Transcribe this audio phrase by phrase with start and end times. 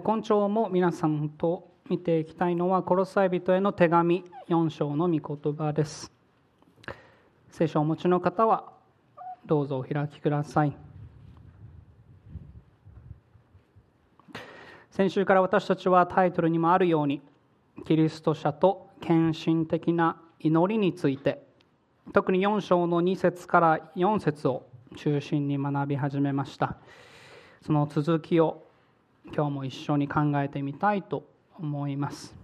[0.00, 6.10] 今朝も皆さんと見ていきたいのは、コロサイ人への手紙4章の御言葉です。
[7.50, 8.72] 聖書をお持ちの方は、
[9.44, 10.74] どうぞお開きください。
[14.90, 17.20] 先週から私たちはタイトルにもあるように、
[17.84, 21.46] キリスト者と献身的な祈りについて、
[22.14, 24.66] 特に4章の2節から4節を
[24.96, 26.78] 中心に学び始めました。
[27.60, 28.71] その続きを
[29.26, 31.24] 今日も一緒に考えてみたいと
[31.58, 32.34] 思います。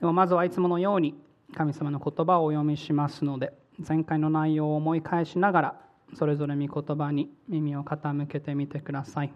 [0.00, 1.14] でもまずはいつものように
[1.54, 3.52] 神様の言葉をお読みしますので
[3.86, 5.80] 前回の内容を思い返しながら
[6.14, 9.32] それぞれ御言葉に耳を傾けてみてください。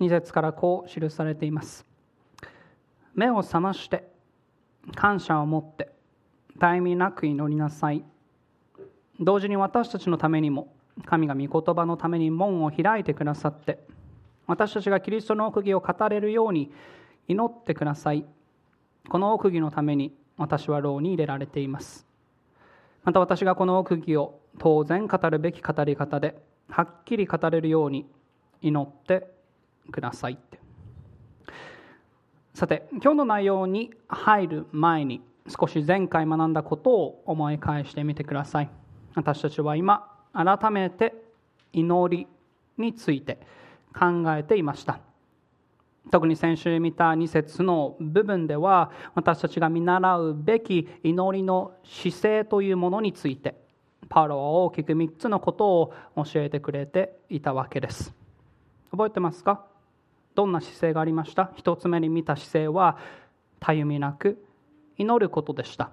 [0.00, 1.86] 2節からこう記されています。
[3.14, 4.10] 目を覚まして
[4.94, 5.92] 感謝を持って
[6.54, 8.04] 絶えなく祈りなさい。
[9.20, 10.72] 同時に私たちのためにも
[11.04, 13.78] 神が御言葉のために門を開いてくださって
[14.50, 16.72] 私たちがキリストの奥義を語れるように
[17.28, 18.24] 祈ってください。
[19.08, 22.04] この奥義のために私は牢に入れられています。
[23.04, 28.06] また私がこの奥義を当然語るべき語り方ではっきり語れるように
[28.60, 29.32] 祈って
[29.92, 30.58] くださいって。
[32.52, 38.70] さて今日の内容に入る前に少し前回学んだことを思い返してみてください。
[39.14, 41.14] 私たちは今改めて
[41.72, 42.26] 祈り
[42.78, 43.38] について
[43.92, 45.00] 考えていました。
[46.10, 53.54] 特に先週見た2節の部分では私たちが見習うべき祈りの姿勢というものについて
[54.08, 58.12] パウロは大きく3つのことを教えてくれていたわけです。
[58.90, 59.66] 覚えてますか？
[60.34, 62.96] どんな姿勢がありました？1つ目に見た姿勢は
[63.60, 64.42] たゆみなく
[64.96, 65.90] 祈ることでした。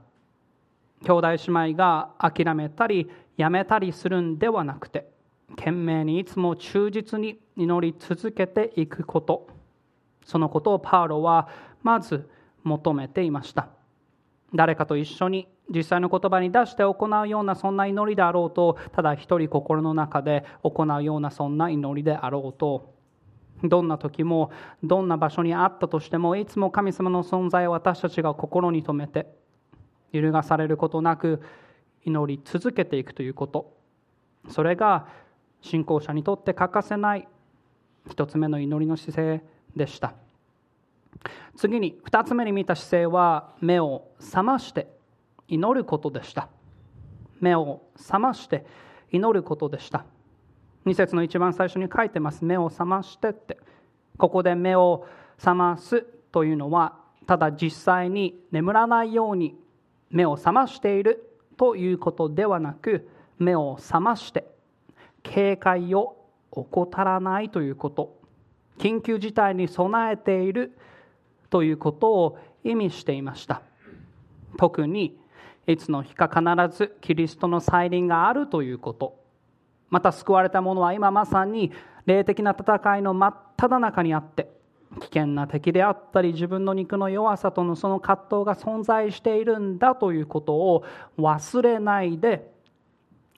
[1.04, 1.38] 兄弟姉
[1.72, 5.10] 妹が諦めたりやめたりするんではなくて
[5.56, 9.48] 懸命にいつも忠実に祈り続けていくこと。
[10.26, 11.48] そのことをパウロは
[11.84, 12.30] まず
[12.64, 13.70] 求めていました。
[14.54, 22.94] 誰かと一緒に実際の言葉に出して行うようなそんな祈りであろうとただ一人心の中で行うようなそんな祈りであろうと
[23.64, 24.52] どんな時も
[24.84, 29.28] どんな場所にあったとしてもいつも神様の存在を私たちが心に留めて
[30.12, 31.42] 揺るがされることなく
[32.06, 33.74] 祈り続けていくということ。
[34.50, 35.08] それが
[35.62, 37.28] 信仰者にとって欠かせない
[38.10, 39.44] 一つ目の祈りの姿勢
[39.76, 40.14] でした。
[41.56, 44.88] 次に二つ目に見た姿勢は目を覚まして
[45.48, 46.50] 祈ることでした。
[47.40, 48.66] 目を覚まして
[49.12, 50.06] 祈ることでした。
[50.86, 53.58] 2節の一番最初に書いてます目を覚ましてって。
[54.18, 55.06] ここで目を
[55.38, 56.02] 覚ます
[56.32, 56.96] というのは
[57.28, 59.56] ただ実際に眠らないように
[60.10, 63.10] 目を覚ましているということではなく
[63.40, 64.46] 目を覚まして
[65.24, 66.18] 警戒を
[66.52, 68.18] 怠らないということ。
[68.78, 70.78] 緊急事態に備えている
[71.50, 73.62] ということを意味していました。
[74.58, 75.18] 特に
[75.66, 79.20] いつの日か必ずキリストの再臨があるということ。
[79.90, 81.72] また救われた者は今まさに
[82.06, 84.50] 霊的な戦いの真っ只中にあって
[84.96, 90.86] 危険な敵であったり自分の肉の弱さとのその葛藤が存在しているんだということを
[91.18, 92.50] 忘れないで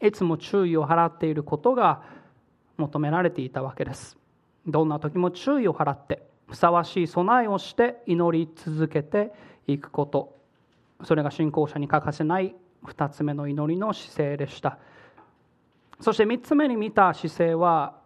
[0.01, 2.01] いつも注意を払っていることが
[2.77, 4.17] 求められていたわけです。
[4.65, 9.33] どんな時も注意を払ってふさわしい備えをして祈り続けて
[9.67, 10.37] いくこと。
[11.03, 12.55] それが信仰者に欠かせない
[12.85, 14.77] 2つ目の祈りの姿勢でした。
[15.99, 17.99] そして3つ目に見た姿勢は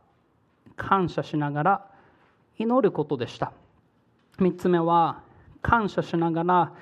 [0.76, 1.93] 感謝しながら
[2.58, 3.52] 祈ることでした。
[4.40, 5.22] 3つ目は
[5.62, 6.74] 感謝しながら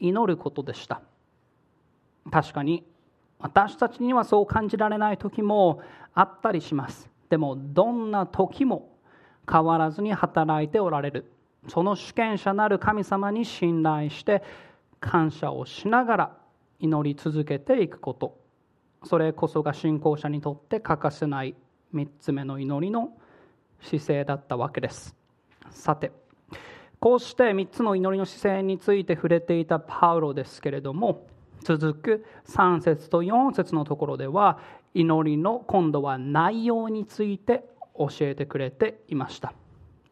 [0.00, 1.00] 祈ることでした。
[2.30, 2.84] 確かに
[3.38, 5.82] 私たちにはそう感じられない時も
[6.14, 7.10] あったりします。
[7.28, 8.90] でもどんな時も
[9.50, 11.30] 変わらずに働いておられる。
[11.68, 14.42] その主権者なる神様に信頼して
[15.00, 16.36] 感謝をしながら
[16.78, 18.38] 祈り続けていくこと。
[19.04, 21.54] それこそが信仰者にとって欠かせない
[21.94, 23.10] 3つ目の祈りの
[23.80, 25.14] 姿勢だったわけです。
[25.70, 26.12] さて
[27.00, 31.26] こうして3つの祈りの姿勢について触れていたパウロですけれども
[31.62, 34.58] 続く3節と4節のところでは
[34.94, 37.64] 祈りの今度は内容について
[37.98, 39.52] 教えてくれていました。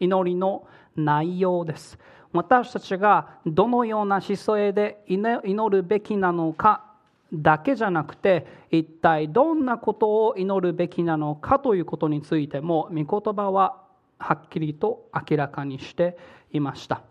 [0.00, 0.66] 祈りの
[0.96, 1.98] 内容です。
[2.32, 6.91] 私たちがどのような姿勢で祈るべきなのか
[7.32, 13.82] だけじゃなくて一体どんなことを祈るべきなのかということについても御言葉は
[14.18, 16.16] はっきりと明らかにして
[16.52, 17.02] いました。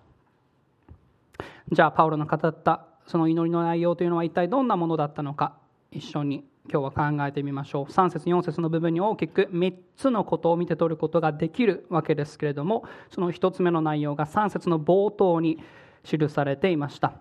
[1.72, 5.58] じゃあパウロの語ったその祈りの内容というのは一体どんなものだったのか
[5.92, 7.92] 一緒に今日は考えてみましょう。
[7.92, 15.58] 3節4節の部分に大きく3つのことを見て取ることができるわけですけれどもその1つ目の内容が3節の冒頭に
[16.04, 17.14] 記されていました。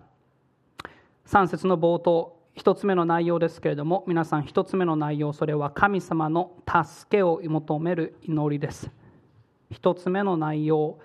[1.25, 8.91] 3節の冒頭1つ目の内容ですけれども皆さん1つ目の内容それは神様の助けを求める祈りです。
[9.71, 10.99] 1つ目の内容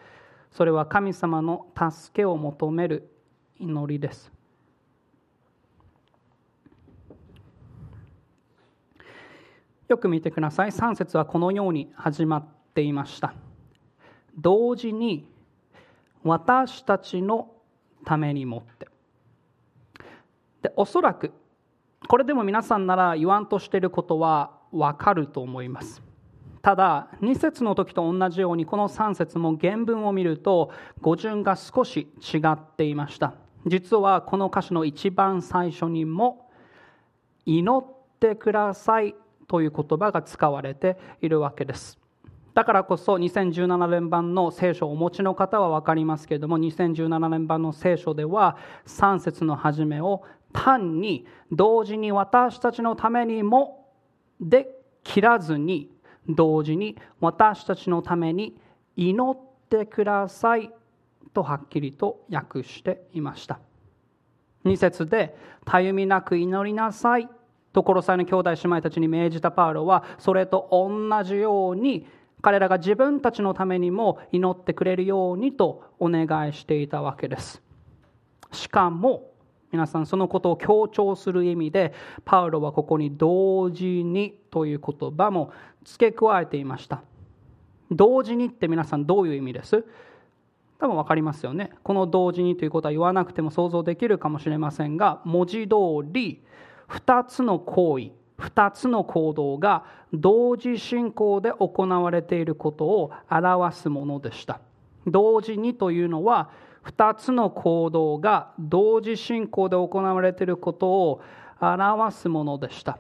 [0.51, 3.11] それは神様の助けを求める
[3.59, 4.33] 祈りです。
[9.89, 10.71] よく見てください。
[10.71, 13.35] 3節はこのように始まっていました。
[14.37, 15.29] 同時に
[16.25, 17.53] 私たちの
[18.05, 18.89] ためにもって。
[20.63, 21.33] でおそらく
[22.09, 26.03] これでも皆さんなら言わんとしていることはわかると思います。
[26.63, 33.35] ただ2節の時と同じようにこの3節も原文を見ると語順が少し違っていました。
[33.67, 36.51] 実はこの歌詞の一番最初にも
[37.47, 37.87] 「祈っ
[38.21, 39.15] てください」
[39.49, 41.99] という言葉が使われているわけです。
[42.57, 48.57] だからこそ2017年版の聖書をお持ちの方は分かりますけれども2017年版の聖書では
[48.87, 50.23] 3節の初めを
[50.57, 53.87] 単に同時に私たちのためにも
[54.41, 54.69] で
[55.05, 55.91] 切らずに
[56.29, 58.59] 同時に私たちのために
[58.97, 59.39] 祈っ
[59.69, 60.73] てください
[61.33, 63.61] とはっきりと訳していました。
[64.65, 67.29] 2節で「たゆみなく祈りなさい」
[67.73, 72.07] と殺されの兄弟姉妹たちに命じたパウロはそれと同じように
[72.41, 77.63] 彼らが自分たちのためにも祈ってくれるようにとお願いしていたわけです。
[78.53, 79.36] しかも
[79.73, 81.93] 皆さんそのことを強調する意味で
[82.25, 85.53] パウロはここに同時にという言葉も
[85.85, 87.03] 付け加えていました。
[87.91, 89.85] 同時にって皆さんどういう意味です？
[90.79, 91.71] 多分分かりますよね。
[91.83, 96.43] この同時にということは言わなくても想像できるかもしれませんが文字通り
[96.89, 104.61] 2つの行為2つの行動が同時進行で行われていることを表すものでした。
[105.07, 106.51] 同時にというのは
[106.87, 111.23] 2つの行動が同時進行で行われていることを
[111.61, 112.99] 表すものでした。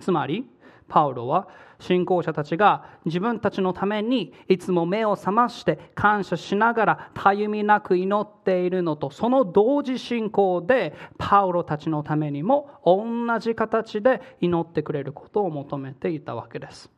[0.00, 0.46] つまり
[0.88, 1.48] パウロは
[1.78, 13.04] 信仰者たちが自分たちのためにいつも目を覚まして感謝しながらたゆみなく祈っているのとその同時進行でパウロたちのためにも同
[13.38, 16.90] じ形で祈ってくれることを求めていたわけです。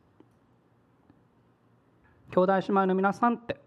[2.31, 3.62] 兄弟姉妹の皆さんって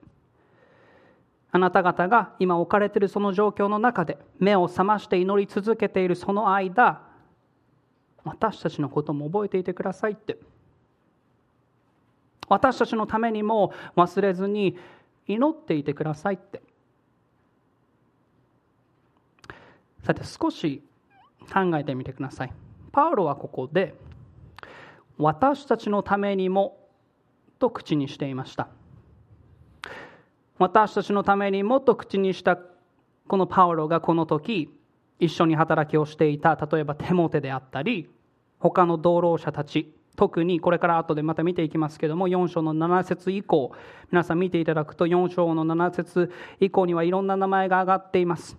[1.56, 7.00] あなた方が今置かれているその状況の中で目を覚まして祈り続けているその間
[8.24, 10.36] 私たちのことも覚えていてくださいって。
[12.48, 14.76] 私たちのためにも忘れずに
[15.26, 16.60] 祈っていてくださいって。
[20.04, 20.82] さて少し
[21.50, 22.52] 考えてみてください。
[22.92, 23.94] パウロはここで
[25.16, 26.76] 私たちのためにも
[27.58, 28.68] と口にしていました。
[30.58, 32.58] 私たちのためにもっと口にした
[33.28, 34.72] このパウロがこの時
[35.18, 38.08] 一緒に働きをしていた例えばテモテであったり
[38.58, 43.72] 他の同労者たち特にこれから後でまた見ていきますけども4章の7節以降
[44.10, 48.56] 皆さん見ていただくと4章の7節以降にはいろんな名前が挙がっています。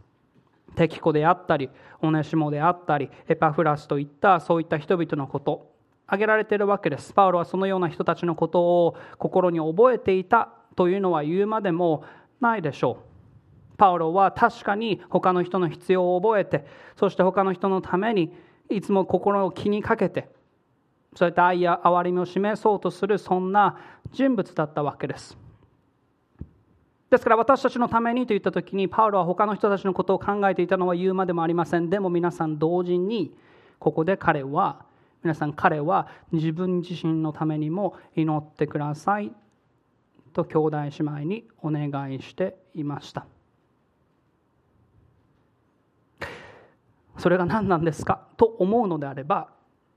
[0.76, 1.72] テキコであったり
[2.04, 5.72] オネシモであったりエパフラスといったそういった人々のこと
[6.06, 7.12] 挙げられているわけです。
[7.14, 10.57] パウロはそのような人たちのことを心に覚えていた。
[10.78, 12.06] というのは言うまでも
[12.40, 13.78] ないでしょう。
[13.78, 16.66] パウロは確かに他の人の必要を覚えて
[16.96, 18.34] そして他の人のために
[18.70, 20.30] いつも心を気にかけて
[21.16, 23.78] そういった愛や憐れみを示そうとするそんな
[24.12, 25.38] 人物だったわけです。
[27.10, 31.90] ですから私たちのためにといった時にパウロは他の人たちのことを考えていたのは言うまでもありません。
[31.90, 33.36] でも皆さん同時に
[33.80, 34.86] ここで彼は
[35.24, 39.32] 皆さん彼は自分自身のためにも祈ってください
[40.38, 43.26] と兄弟姉妹にお願いしていました。
[47.18, 48.28] それが何なんですか？
[48.38, 49.50] と思うのであれば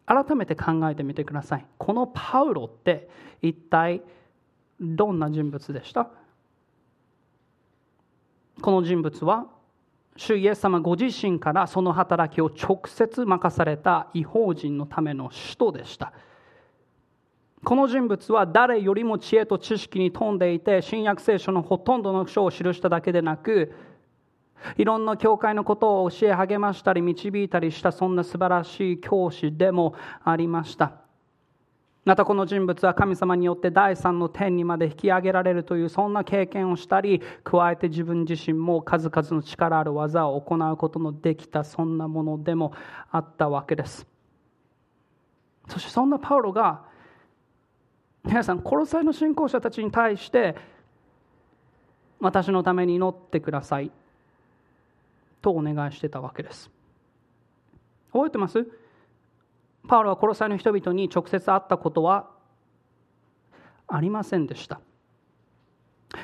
[0.06, 1.66] 改めて考えてみてください。
[1.76, 3.10] このパウロって
[3.42, 4.00] 一体
[4.80, 6.08] どんな人物でした？
[8.62, 9.46] この人物は
[10.16, 16.14] 主イエス様ご自身からその働きを直接任された違法人のための使徒でした。
[17.64, 23.72] この人物は誰よりも知恵と知識に富んでいて新約聖書のほとんどの書を記しただけでなく
[24.76, 30.92] いろんな教会のことを教え励ましたり導いたりしたそんな素晴らしい教師でもありました。
[32.04, 42.72] またこの人物は神様によって第三の天にまで引き上げられるというそんな経験をしたり加えて自分自身も数々の力ある技を行うことのできたそんなものでも
[43.10, 44.06] あったわけです。
[45.68, 46.89] そしてそんなパウロが
[48.30, 50.54] 皆さん殺されの信仰者たちに対して
[52.20, 53.90] 私のために祈ってください。
[55.42, 56.70] とお願いしてたわけです。
[58.12, 58.64] 覚えてます？
[59.88, 62.30] パウロは殺されの人々に直接会ったことは
[63.88, 64.80] ありませんでした。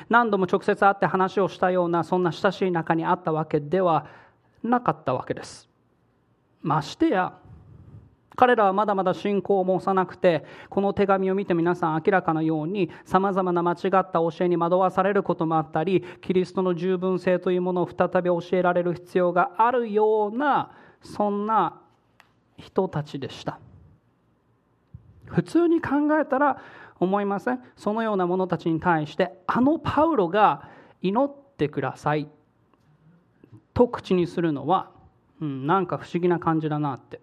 [0.07, 4.07] 何度も直接会って話をしたようなそんな親しい仲にあったわけでは
[4.63, 5.67] なかったわけです。
[6.61, 7.37] ましてや
[8.37, 21.81] 彼らはまだまだ信仰も幼くてこの手紙を見て皆さん明らかなようにさまざまな間違った教えに惑わされることもあったりキリストの十分性というものを再び教えられる必要があるようなそんな
[22.57, 23.59] 人たちでした。
[25.25, 25.89] 普通に考
[26.21, 26.61] えたら
[26.99, 27.59] 思いません？
[27.75, 30.69] そのような者たちに対してあのパウロが
[31.01, 32.29] 祈ってください。
[33.73, 34.91] と口にするのは、
[35.41, 37.19] うん、なんか不思議な感じだなって。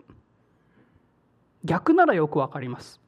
[1.65, 3.01] 逆ならよくわかります。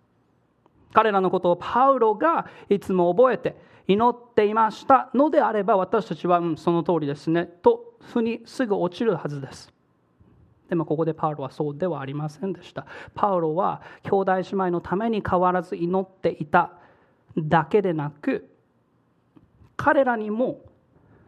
[0.92, 9.72] 彼らのことをパウロがいつも覚えて祈っていましたのであれば私たちは、うん、その通りですねと腑にすぐ落ちるはずです。
[10.68, 12.86] でもここでパウロはそうではありませんでした。
[13.14, 16.72] パウロは兄弟姉妹のために変わらず祈っていた
[17.36, 18.48] だけでなく
[19.76, 20.60] 彼らにも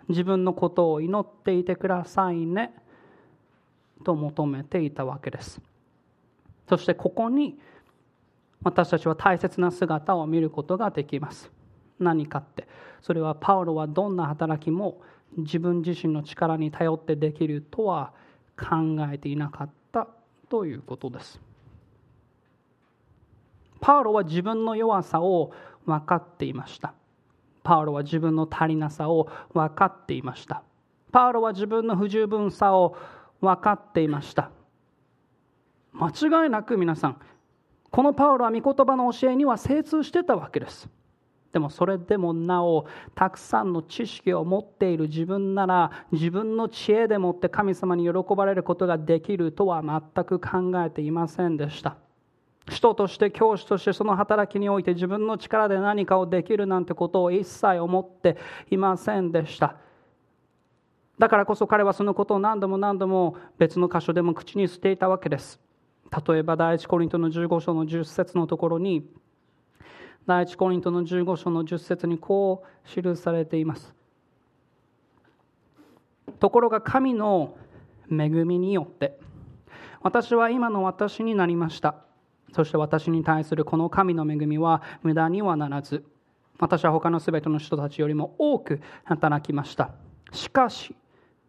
[0.08, 2.74] 自分のことを祈っていてくださいね
[4.04, 5.60] と求めていたわけです。
[6.68, 7.58] そしてここに
[8.62, 11.50] 私たちは大切な姿を見ることができます。
[11.98, 12.68] 何かって。
[13.02, 15.00] それはパウロはどんな働きも
[15.36, 18.12] 自分自身の力に頼ってできるとは
[18.58, 20.08] 考えていなかった
[20.48, 21.40] ということです。
[23.80, 25.52] パウロは自分の弱さを
[25.86, 26.92] 分かっていました。
[27.62, 30.62] パウロは自分の足りなさを分かっていました。
[31.12, 32.96] パウロは自分の不十分さを
[33.40, 34.50] 分かっていました。
[35.98, 37.20] 間違いなく皆さん
[37.90, 40.88] このパウロは御言葉の教えには精通してたわけです。
[41.52, 51.96] でもそれでもなおたくさんの知識を持っている自分なら自分の知恵でもって神様に喜ばれることができるとは全く考えていませんでした。
[52.68, 58.36] 人として教師としてその働きにおいて自分の力で何かをできるなんてことを一切思って
[58.70, 59.76] いませんでした。
[61.18, 65.58] だからこそ彼はそのことを何度も何度も別の箇所でも口にしていたわけです。
[66.26, 69.08] 例えば第一コリントの15章の10節のところに
[70.26, 73.94] 第一コリントの15章の10節にこう記されています。
[76.38, 77.56] ところが神の
[78.10, 79.18] 恵みによって
[80.02, 81.96] 私は今の私になりました。
[82.52, 86.04] そして私に対するこの神の恵みは無駄にはならず
[86.58, 89.90] 私は他の全ての人たちよりも多く働きました。
[90.32, 90.94] しかし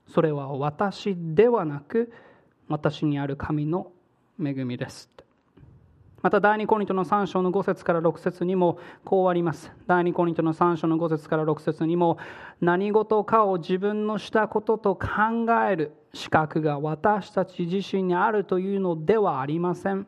[0.07, 2.11] それは私ではなく
[2.67, 3.91] 私にある神の
[4.43, 5.09] 恵みです
[6.21, 9.71] また第2コリントの3章の5節から6節にもこうあります。
[9.87, 12.17] 第2コリントの3章の5節から6節にも
[12.59, 15.07] 何事かを自分のしたことと考
[15.69, 20.07] える資格が私たち自身にあるというのではありません。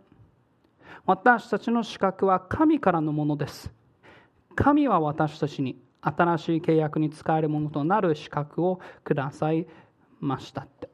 [1.05, 3.71] 私たちの資格は神からのものです。
[4.55, 9.65] 神は私たちに新しい契約に使えるものとなる資格をください
[10.19, 10.89] ましたって。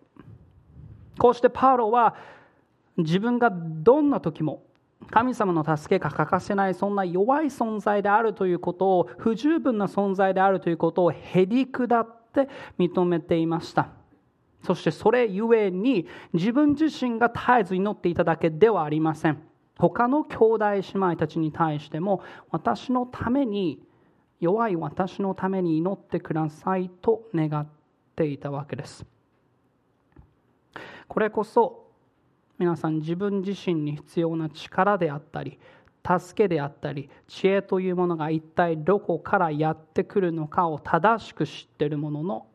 [1.18, 2.16] こうしてパウロは
[2.98, 4.64] 自分がどんな時も
[5.12, 13.90] 神様の助けが欠かせないそんな弱い存在であるということを不十分な存在であるということをへり下って認めていました。
[14.64, 19.42] そしてそれゆえに自分自身が絶えず祈っていただけではありません。
[19.78, 23.80] 他の兄弟姉妹たちに対しても私のために
[24.40, 27.68] 弱い私のために祈ってくださいと願っ
[28.16, 29.06] ていたわけです。
[31.08, 31.87] これこそ
[32.60, 35.60] 皆さん自分自身に必要な力であったり
[36.20, 42.48] 助けであったり知恵というものが一体どこからやってくるのかを正しく知っているものの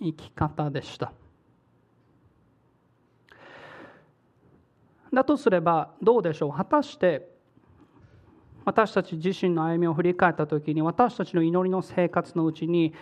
[0.00, 1.12] 生き方でした。
[5.12, 6.52] だとすればどうでしょう？
[6.52, 7.28] 果たして
[8.64, 12.94] 私たち自身の歩みを振り返った時に私たちの祈りの生活のうちに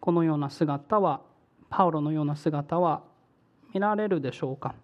[0.00, 1.20] このような姿は
[1.68, 3.02] パウロのような姿は
[3.74, 4.74] 見られるでしょうか？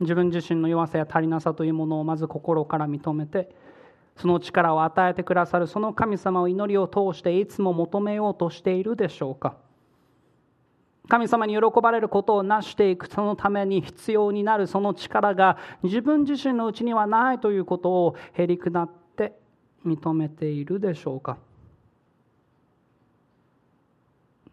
[0.00, 3.54] 自分自身の弱さや足りなさというものをまず心から認めて
[4.16, 9.56] その力を与えてくださるその神様を祈りを通していつも求めようとしているでしょうか。
[11.08, 19.32] 神様に喜ばれることを成していくそのために必要になるその力が自分自身のうちにはないということをへりくだって
[19.86, 21.38] 認めているでしょうか。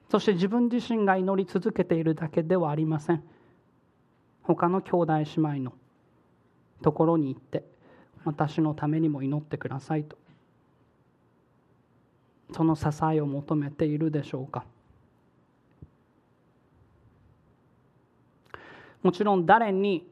[0.10, 3.24] そして自分自身が祈り続けているだけではありません。
[4.48, 5.74] 他の兄弟姉妹の
[6.82, 7.64] ところに行って
[8.24, 10.18] 私のためにも祈ってくださいと。
[12.54, 14.66] その支えを求めているでしょうか。
[19.02, 20.08] もちろん誰に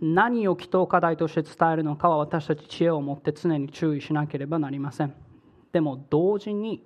[0.00, 5.14] 何を祈祷課題として伝えるのかは私たち知恵を持って常に注意しなければなりません。
[5.72, 6.84] でも同時に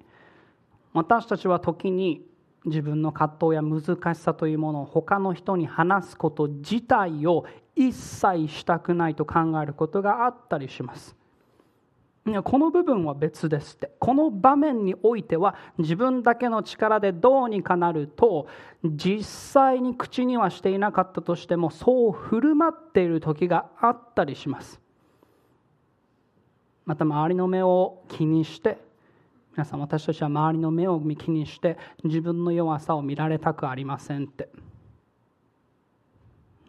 [0.92, 2.24] 私たちは時に
[2.64, 11.16] 自分の葛藤や難しさというものを他の人に話すこと自体を一切したくないと考えることがあったりします。
[12.44, 13.90] この部分は別ですって。
[13.98, 18.46] この場面においては自分だけの力でどうにかなると
[18.84, 24.80] 実際に口にはしていなかったとしてもそう振る舞っている時があったりします。
[26.84, 28.78] また周りの目を気にして
[29.52, 34.49] 皆さん私たちは周りの目を見気にして自分の弱さを見られたくありませんって。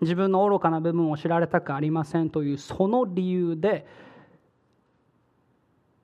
[0.01, 3.85] 自分の愚かな部分を知られたくありませんというその理由で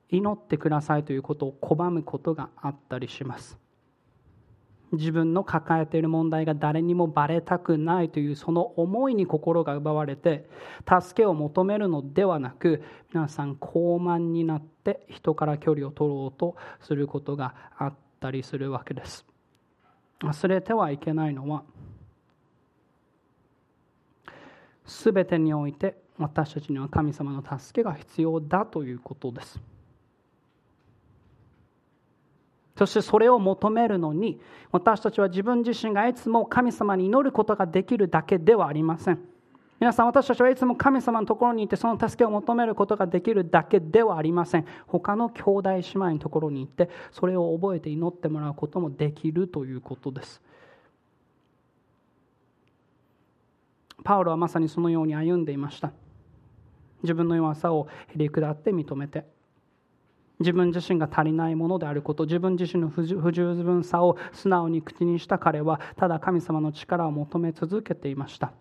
[0.08, 3.58] 祈ってくださいということを拒むことがあったりします。
[4.92, 10.48] 自分の抱えている問題が誰にもバレたくないというその思いに心が奪われて
[10.86, 19.26] 助けを求めるのではなく皆さん高慢になって人から距離を取ろうとすることがあったりするわけです。
[20.20, 21.62] 忘れてはいけないのは
[24.84, 29.60] 全てにおいて私たちには神様の助けが必要だということです。
[32.78, 39.18] そしてそれを求めるのに私たちは自分自身がいつも神様に祈ることができるだけではありません。
[39.80, 44.66] 皆さん私たちはいつも神様のところにいてその助けを求めることができるだけではありません。
[44.86, 50.40] 他の兄弟姉妹のところに行ってそれを覚えて祈ってもらうこともできるということです。
[54.04, 55.90] パウロはまさにそのように歩んでいました。
[57.02, 59.37] 自分の弱さをへり下って認めて。
[60.40, 68.52] 自分自身が足りないものであること自分自身の不十分さを素直に口にした彼はただ神様の力を求め続けていました。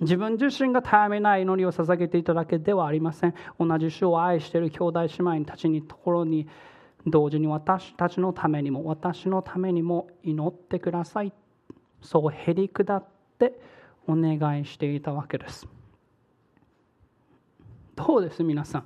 [0.00, 3.34] 自分自身が絶やめない祈りを捧げていただけではありません。
[3.58, 6.48] 同じ主を愛している兄弟姉妹たちにところに
[7.06, 11.32] 同時に私たちのためにも私のためにも祈ってください。
[12.00, 13.04] そうへり下っ
[13.38, 13.60] て
[14.08, 15.68] お願いしていたわけです。
[17.94, 18.84] どうです皆さん？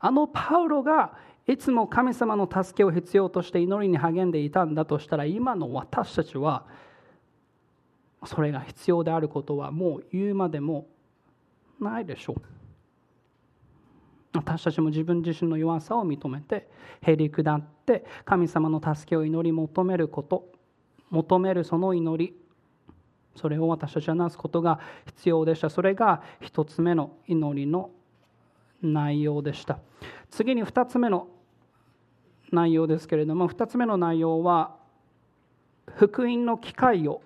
[0.00, 1.14] あのパウロが
[1.46, 6.66] いつも神様の助けを必要として祈りに励んでいたんだとしたら今の私たちは
[8.24, 10.86] それが必要であることはもう言うまでも
[11.80, 12.42] ないでしょう。
[14.34, 16.68] 私たちも自分自身の弱さを認めて
[17.00, 20.52] へり下って神様の助けを祈り求めること
[21.10, 22.36] 求めるその祈り
[23.34, 25.70] それを私たちはなすことが必要でした。
[25.70, 27.90] それが一つ目の祈りの
[28.82, 29.78] 内容でした。
[30.30, 31.28] 次に2つ目の
[32.50, 34.76] 内容ですけれども2つ目の内容は
[35.96, 37.22] 福音の機会を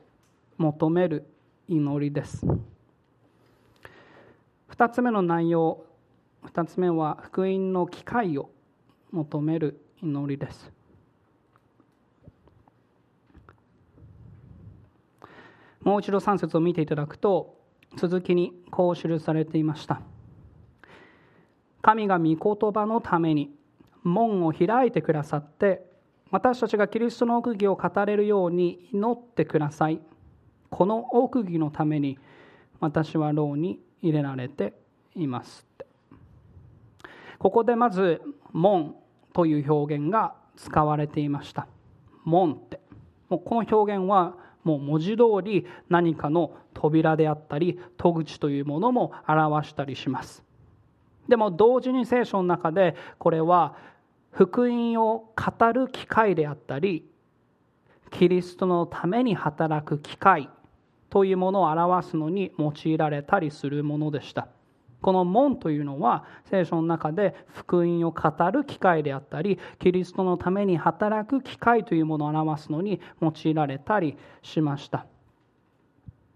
[0.57, 1.27] 求める
[1.69, 2.47] 祈りです。
[4.71, 5.85] 2つ目の内容
[6.45, 8.51] 2つ目は福音の機会を
[9.11, 10.73] 求める祈りです。
[15.83, 17.59] もう一度3節を見ていただくと
[17.97, 20.01] 続きにこう記されていました。
[21.83, 23.51] 神が御言葉のために
[24.05, 25.85] 門を開いてくださって
[26.31, 30.01] 私たちがキリストの奥義を語れるように祈ってください。
[30.71, 32.19] この奥義のために
[32.81, 34.73] 私は牢に入れられて
[35.15, 35.67] います
[37.39, 38.97] ここでまず門
[39.35, 41.67] という表現が使われていました。
[42.25, 42.81] 門って。
[43.29, 50.43] もうこの表現はもう文字通り何かの扉であったり戸口というものも表したりします。
[51.29, 53.75] でも同時に聖書の中でこれは
[54.33, 57.05] 福音を語る機会であったり
[58.11, 60.49] キリストのために働く機会
[61.11, 64.49] というものを表すのに用いられたりするものでした。
[65.03, 75.07] この門というのは聖書の中で福音を語る機会であったりキリストのために働く機会というものを表すのに用いられたりしました。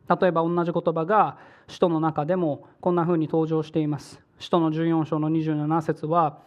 [0.08, 4.25] 例えば同じ言葉が使徒の中でもこんなふうに登場しています。
[4.38, 6.38] 使徒の14章の27節は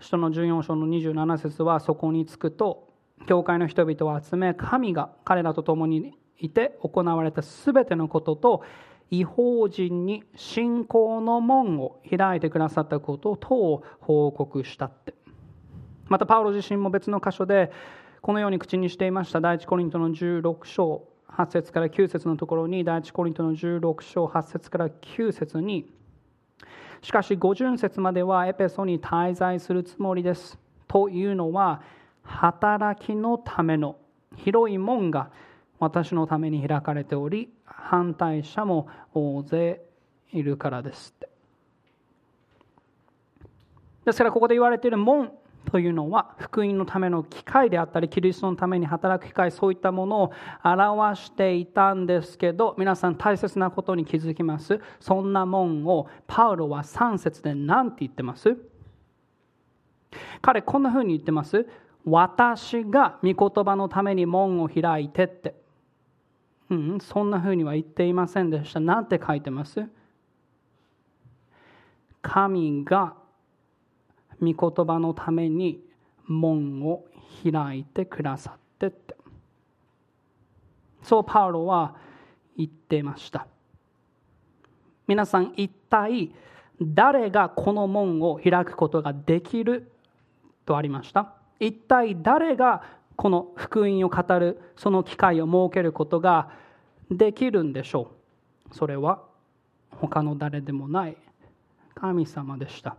[0.00, 2.88] 使徒の14章の27節はそこに着くと
[3.26, 8.62] 教会の人々を集め神が彼らと共にいて行われた全てのことと
[9.10, 15.14] 違法人に信仰の門を開いてくださったこととを報告したって。
[16.08, 17.72] またパウロ自身も別の箇所で
[18.20, 19.40] このように口にしていました。
[19.40, 25.92] 第一コリントの16章8節から9節のところに第一コリントの16章8節から9節に
[27.02, 30.58] しかし五巡節まではエペソに滞在するつもりです。
[30.88, 31.82] というのは
[32.22, 33.96] 働きのための
[34.36, 35.30] 広い門が
[35.78, 39.80] 私のために開かれており反対者も大勢
[40.32, 41.14] いるからです
[44.04, 45.32] ですからここで言われている門
[45.70, 50.32] というのは福音のための機会であったりキリストのために働く機会そういったものを
[50.64, 54.80] 表していたんですけど皆さん大切なことに気づきます。
[55.00, 58.56] そんな門をパウロは3節で何て言ってます？
[60.40, 61.66] 彼こんなふうに言ってます。
[62.04, 65.54] 私が御言葉のために門を開いてって。
[66.70, 68.80] うん、そんなふうには言っていませんでした。
[68.80, 69.84] なんて書いてます？
[72.22, 73.14] 神が
[74.40, 75.80] 御言葉のために
[76.26, 77.04] 門を
[77.42, 79.16] 開いてくださってって。
[81.02, 81.94] そうパウロは
[82.56, 83.46] 言ってました。
[85.06, 86.32] 皆さん一体
[86.82, 89.92] 誰がこの門を開くことができる
[90.64, 91.32] とありました？
[91.60, 92.82] 一体誰が
[93.14, 96.50] この福音を語るその機会を設けることが
[97.10, 98.10] できるんでしょ
[98.70, 98.74] う？
[98.74, 99.22] それは
[99.90, 101.16] 他の誰でもない
[101.94, 102.96] 神様でした。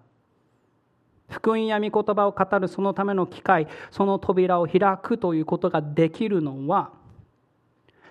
[1.30, 6.92] 福音や御言葉を語るそのための機会その扉を開くということができるのは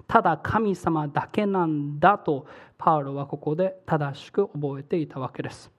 [0.07, 2.47] ただ神様だけなんだと
[2.79, 5.71] パウロはここで正しく覚えていたわけです。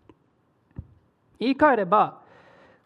[1.40, 2.20] 言い換えれば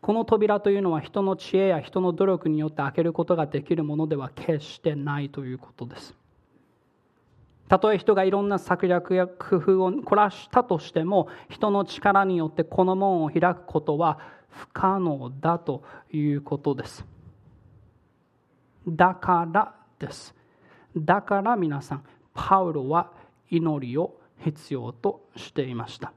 [0.02, 6.20] この扉というのは人の知恵や人の努力によって開けることができるものでは決してないということです。
[7.71, 15.81] たとえ人がいろんな策略や工夫を凝らしたとしても人の力によってこの門を開くことは不可能だと
[16.12, 17.05] いうことです。
[18.86, 20.36] だからです。
[20.97, 22.03] だから皆さん
[22.34, 23.10] パウロは
[23.49, 26.12] 祈りを必要としていました。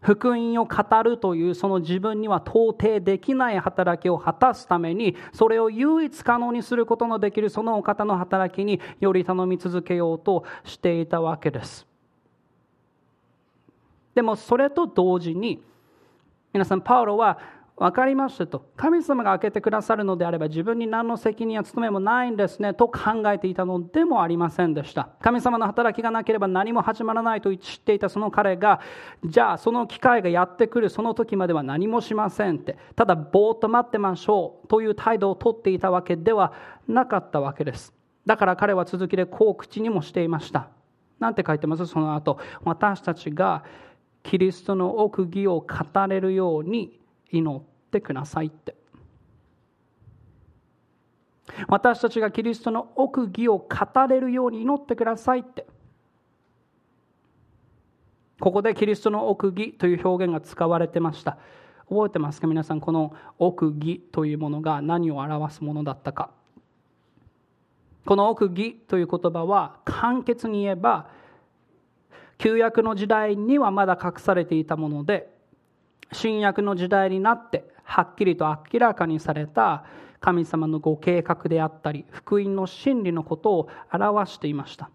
[0.00, 11.86] 福音を語るというその自分には到底できない働きを果たすためにそれを唯一可能にすることのできるそのお方の働きにより頼み続けようとしていたわけです。
[14.14, 15.62] でもそれと同時に
[16.52, 17.38] 皆さんパウロは
[17.78, 25.10] 分かりましたと神様が開けてくださるのであれば自分に何の責任や務めもないんですねと考えていたのでもありませんでした。
[25.20, 28.80] 神様の働きがなければ何も始まらないと知っていたその彼が
[29.24, 36.54] じゃあその機会がやってくるその時までは何もしませんってただぼーっと待ってましょうという態度をとっていたわけでは
[36.88, 37.92] なかったわけです。
[38.24, 40.70] だから彼は続きでこう口にもしていました。
[41.20, 42.38] なんて書いてますその後。
[42.64, 43.64] 私たちが
[44.22, 46.95] キリストの奥義を語れるように
[47.30, 48.74] 祈ってくださいって。
[51.68, 55.66] 私たちがキリストの奥義を語れるように祈ってくださいって。
[58.38, 61.38] ここでキリストの奥義という表現が使われてました。
[61.88, 62.46] 覚えてますか？
[62.46, 66.30] 皆さんこの奥義というものが何を表すものだったか。
[68.04, 71.08] この奥義という言葉は簡潔に言えば
[72.38, 75.34] 旧約の時代にはまだ隠されていたもので
[76.12, 79.84] 新約の時代になってはっきりと明らかにされた
[80.20, 84.90] 神様のご計画であったり福音の真理のことを表していました。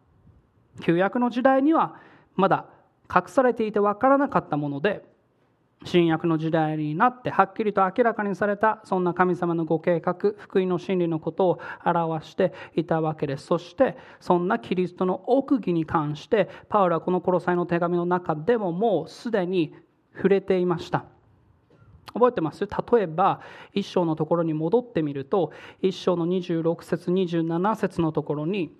[0.81, 1.95] 旧約の時代には
[2.35, 2.65] まだ
[3.13, 5.03] 隠されていて分からなかったもので
[5.83, 13.47] 新約の時代になってはっきりと明らかにされたそんな神様のご計画福音の真理のことを表していたわけです。
[13.47, 19.73] そしてそんなキリストの奥義に関してパウロはこのコロサイの手紙の中でももうすでに
[20.15, 21.05] 触れていました。
[22.13, 22.67] 覚えてます？
[22.67, 23.39] 例えば
[23.73, 28.75] 一章のところに戻ってみると一章の26節27節のところに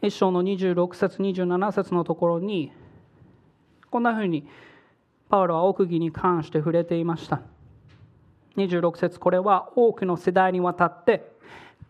[0.00, 2.72] 一章の26節27節のところに
[3.90, 4.46] こんなふうに
[5.28, 7.42] パウロは奥義に関して触れていました。
[8.56, 11.33] 26節これは多くの世代にわたって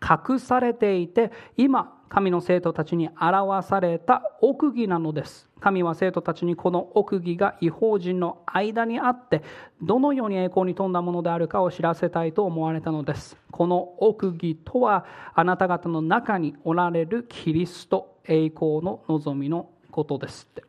[0.05, 5.49] 隠されていて今神の生徒たちに表された奥義なのです。
[5.61, 9.43] 神は生徒たちにこの奥義が違法人の間にあって
[9.83, 13.37] どのように栄光に富んだものであるかを知らせたいと思われたのです。
[13.51, 20.63] この奥義とはあなた方の中におられるキリスト栄光の望みのことですって。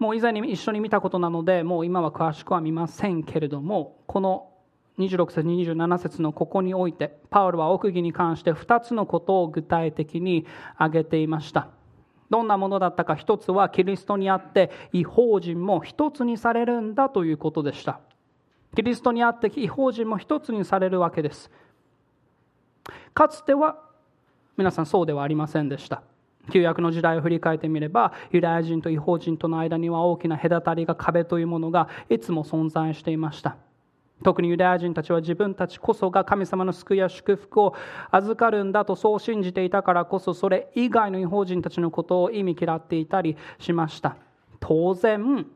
[0.00, 4.49] もう以前に一緒に見たことなのでもう今は詳しくは見ませんけれどもこの
[5.00, 11.68] 26節27節のここにおいてパウロは奥義に関して2つのことを具体的に挙げていました。
[12.30, 18.00] どんなものだったか一つはキリストにあって違法人も一つにされるんだということでした。
[18.76, 21.50] キリストにあって違法人も一つにされるわけです。
[23.14, 23.78] かつては
[24.56, 26.02] 皆さんそうではありませんでした。
[26.52, 33.56] 旧約の時代を振り返ってみればユダヤ人と違法人との間には大きな隔たりが壁というものがいつも存在していました。
[34.22, 37.74] 特にユダヤ人たちは自分たちこそが神様の救いや祝福を
[38.10, 44.16] 預かるんだとそう信じていたからこそそれ以外の違法人たちのことを意味嫌っていたりしました。
[44.60, 45.46] 当然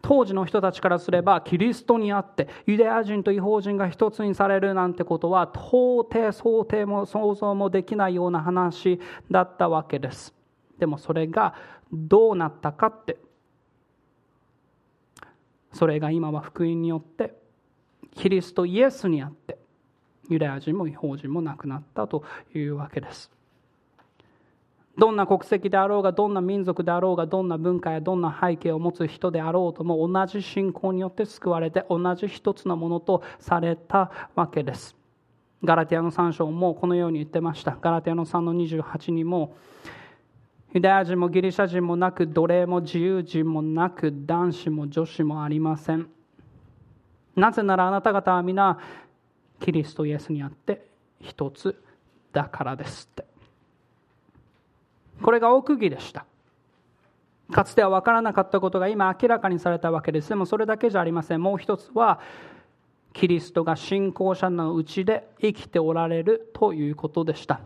[0.00, 10.34] 当時の人たちからすればキリストにあってユダヤ人と違法人が一つにされるなんてことは到底想定も想像もできないような話だったわけです。
[10.78, 11.54] でもそれが
[11.92, 13.18] どうなったかって。
[15.72, 17.34] それが今は福音によって
[18.14, 19.58] キリストイエスにあって
[20.28, 22.24] ユダヤ人も違法人も亡くなったと
[22.54, 23.30] いうわけです。
[24.96, 34.94] どんな国籍であろうがどんな民族であろうがどんな文化やどんな背景を持つ人であろうとも同じ信仰によって救われて同じ一つのものとされたわけです。
[35.64, 37.76] ガラティアの3章もこのように言ってました。
[37.80, 39.56] ガラティアの3の28にも
[40.72, 46.08] ユダヤ人もギリシャ人もなく奴隷も自由人もなく男子も女子もありません。
[47.36, 48.78] なぜならあなた方は皆
[49.60, 50.86] キリストイエスにあって
[51.20, 51.80] 一つ
[52.32, 53.24] だからですって。
[55.22, 56.26] これが奥義でした。
[57.52, 60.28] かつては分からなかったことが今明らかにされたわけです。
[60.28, 61.42] でもそれだけじゃありません。
[61.42, 62.20] もう一つは
[63.12, 67.60] キリストが信仰者のうちで生きておられるということでした。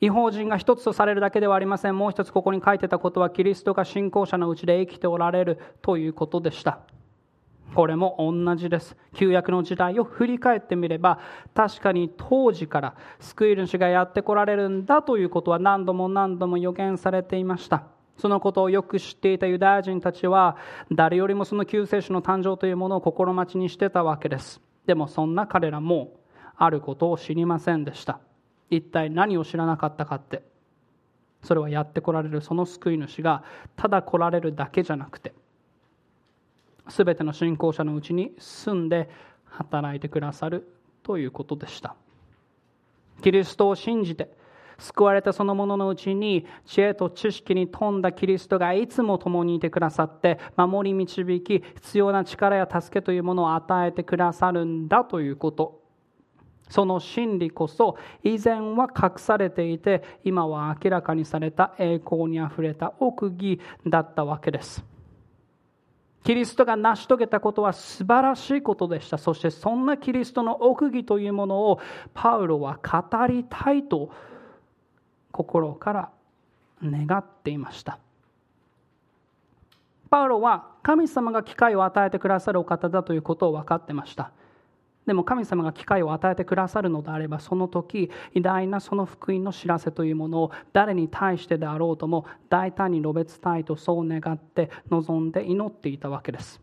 [0.00, 1.96] 違法人が一つとされるだけではありません。
[1.96, 6.80] もう一つここに書いてたことはキリストが信仰者のうちで生きておられるということでした。
[7.74, 8.96] これも同じです。
[9.14, 11.18] 旧約の時代を振り返ってみれば、
[11.54, 17.84] 確かに当時から救い主がやってこられるんだということは何度も何度も予言されていました。
[18.18, 20.56] そのことをよく知っていたユダヤ人たちは、
[20.92, 24.60] 誰よりもその救世主の誕生というものを心待ちにしてたわけです。
[24.86, 26.20] でもそんな彼らも、
[26.56, 28.20] あることを知りませんでした。
[28.70, 30.42] 一体何を知らなかったかって。
[31.42, 33.42] それはやってこられるその救い主が、
[33.74, 35.34] ただ来られるだけじゃなくて、
[36.88, 39.08] すべての信仰者のうちに住んで
[39.44, 40.68] 働いてくださる
[41.02, 41.94] ということでした。
[43.22, 44.30] キリストを信じて
[44.78, 55.80] 救われたそのもののうちに知恵と知識に富んだキリストがいつも共にいてくださって守り導き必要な力や助けというものを与えてくださるんだということ。
[56.68, 64.91] その真理こそ以前は隠されていて今は明らかにされた栄光にあふれた奥義だったわけです。
[66.24, 69.18] キリストが成し遂げたことは素晴らしいことでした。
[69.18, 71.80] そしてそんなキリストの奥義というものを
[72.14, 74.10] パウロは語りたいと
[75.32, 76.10] 心から
[76.82, 77.98] 願っていました。
[80.10, 84.30] パウロは神様が機会を与えてくださるお方だということを分かってました。
[85.06, 96.60] でも神様が機会を与えてくださるのであればその時偉大なその福音の知らせというものを誰に対してであろうとも大胆に述べ伝えとそう願って望んで祈っていたわけです。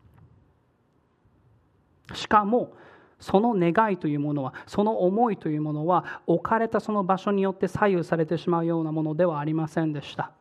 [2.13, 2.73] しかも
[3.19, 10.32] その願いというものはその思いというものは置かれたその場所によって左右されてしまうようなものではありませんでした。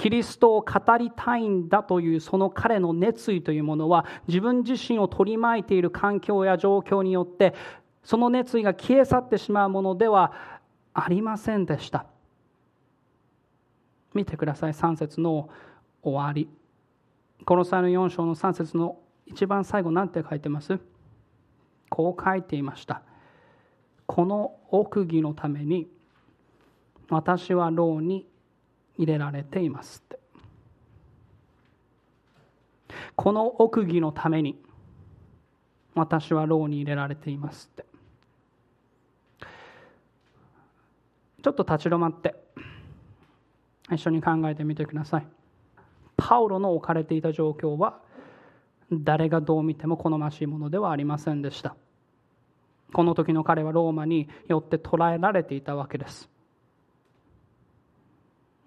[0.00, 7.54] キリストを語りたいんだというその彼の熱意というものは自分自身を取り巻いている環境や状況によって
[8.02, 10.32] その熱意が消え去ってしまうものでは
[10.94, 12.06] ありませんでした。
[14.14, 14.72] 見てください。
[14.72, 15.50] 3節の
[16.02, 16.48] 終わり。
[17.44, 20.80] この際の4章の3節の一番最後何て書いてます？
[21.90, 23.02] こう書いていました。
[24.06, 25.88] この奥義のために
[27.10, 28.26] 私は牢に
[29.00, 30.20] 入れられていますって。
[33.16, 34.62] この奥義のために
[35.94, 37.86] 私は牢に入れられていますって。
[41.42, 42.34] ちょっと立ち止まって
[43.90, 45.26] 一緒に考えてみてください。
[46.18, 47.98] パウロの置かれていた状況は
[48.92, 51.74] 誰がどう見ても好ましいものではありませんでした。
[52.92, 56.28] この時の彼はローマによって捕らえられていたわけです。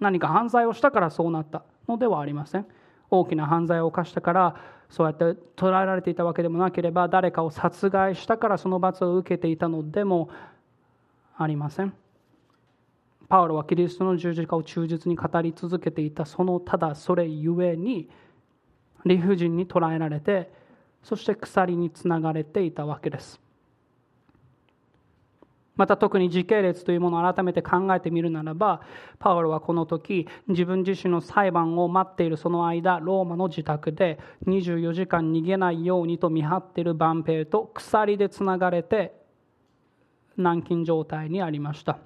[0.04, 2.68] 何か犯罪をしたからそうなったのではありません。
[3.10, 4.56] 大きな犯罪を犯したから
[4.90, 10.30] そうやって捕らえられていたわけでもなければ誰かを殺害したからその罰を受けていたのでも
[11.38, 11.94] ありません。
[13.30, 18.10] パウロはキリストの十字架を忠実に語り続けていたそのただそれゆえに
[19.06, 20.52] 理不尽に捕らえられて
[21.02, 23.43] そして鎖につながれていたわけです。
[25.76, 28.82] また特に時系列というものを改めて考えてみるならば
[29.20, 39.14] パウロはこの時自分自身の裁判を待っているその間ローマの自宅で24時間逃げないようにと見張っている万兵と鎖でつながれて
[40.38, 42.00] 軟禁状態にありました。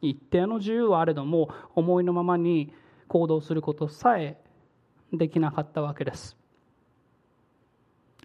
[0.00, 2.74] 一定の自由はあれども思いのままに
[3.08, 4.38] 行動することさえ
[5.12, 6.36] できなかったわけです。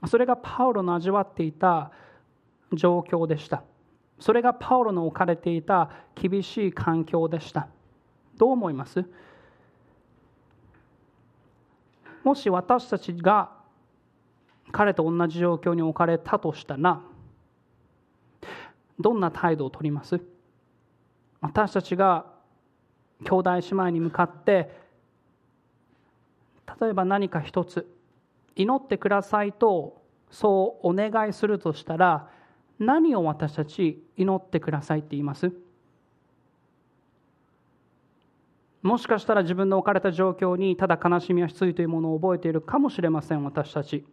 [0.08, 1.92] それがパウロの味わっていた
[2.74, 3.64] 状況でした。
[4.20, 7.68] それがパウロの置かれていた厳しい環境でした。
[8.38, 9.06] どう思います？
[12.24, 13.52] もし私たちが
[14.72, 17.02] 彼と同じ状況に置かれたとしたら
[19.00, 20.22] どんな態度をとります？
[21.42, 22.26] 私たちが
[23.24, 24.78] 兄弟姉妹に向かって
[26.80, 27.88] 例えば何か一つ
[28.56, 32.30] 祈ってくださいとそうお願いするとしたら
[32.80, 35.52] 何を私たち祈ってくださいって言います？
[38.82, 44.06] もしかしたら自分の置かれた状況にただ悲しみや失意というものを覚えているかもしれません私たち。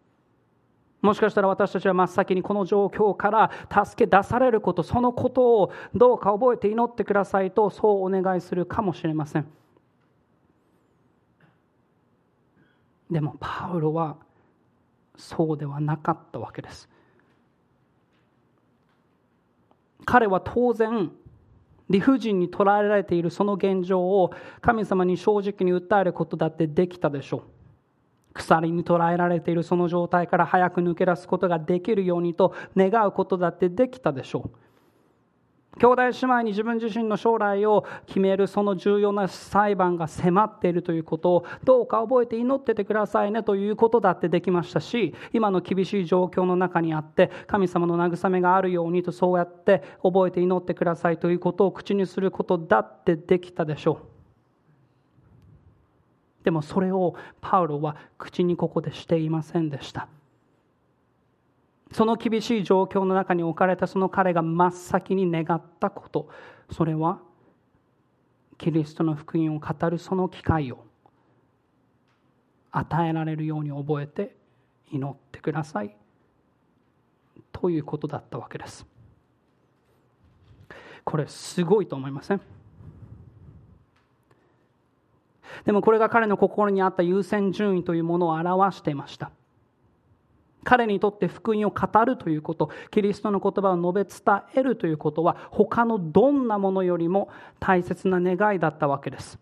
[1.02, 3.50] もしかしたら私たちは真っ先にこの状況から
[3.84, 9.46] 助け出されることそのことをどうか覚えて祈ってくださいとそうお願いするかもしれません。
[13.08, 14.16] でもパウロは
[15.16, 16.88] そうではなかったわけです。
[20.06, 21.10] 彼は当然
[21.90, 27.42] 理不尽に捉えられているその現状を神様に正直に訴えることだってできたでしょう。
[28.32, 34.65] 鎖に捉えられているその状態から早く抜け出すことができるようにと願うことだってできたでしょう。
[35.78, 54.16] 兄弟姉妹に自分自身の将来を決めるその重要な裁判が迫っているということをどうか覚えて祈っててくださいねということだってできましたし今の厳しい状況の中にあって神様の慰めがあるようにとそうやって覚えて祈ってくださいということを口にすることだってできたでしょう。
[56.44, 60.08] でもそれをパウロは口にここでしていませんでした。
[61.92, 66.28] その厳しい状況の中に置かれたその彼が真っ先に願ったこと
[66.70, 67.20] それは
[68.58, 70.84] キリストの福音を語るその機会を
[72.72, 74.34] 与えられるように覚えて
[74.90, 75.96] 祈ってください。
[77.52, 78.86] ということだったわけです。
[81.04, 82.40] これすごいと思いません？
[85.64, 89.30] でもこれが彼の心にあった優先順位というものを表していました。
[90.66, 99.38] 彼にとって福音を語るということキリストの言葉を述べ伝えるということは他のどんなものよりも大切な願いだったわけです。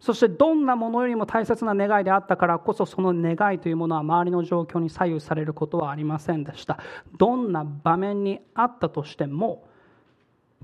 [0.00, 6.78] そしてどんなものよりも大切な願いであったからこそその願いというものは周りの状況に左右されることはありませんでした。
[7.16, 9.67] どんな場面にあったとしても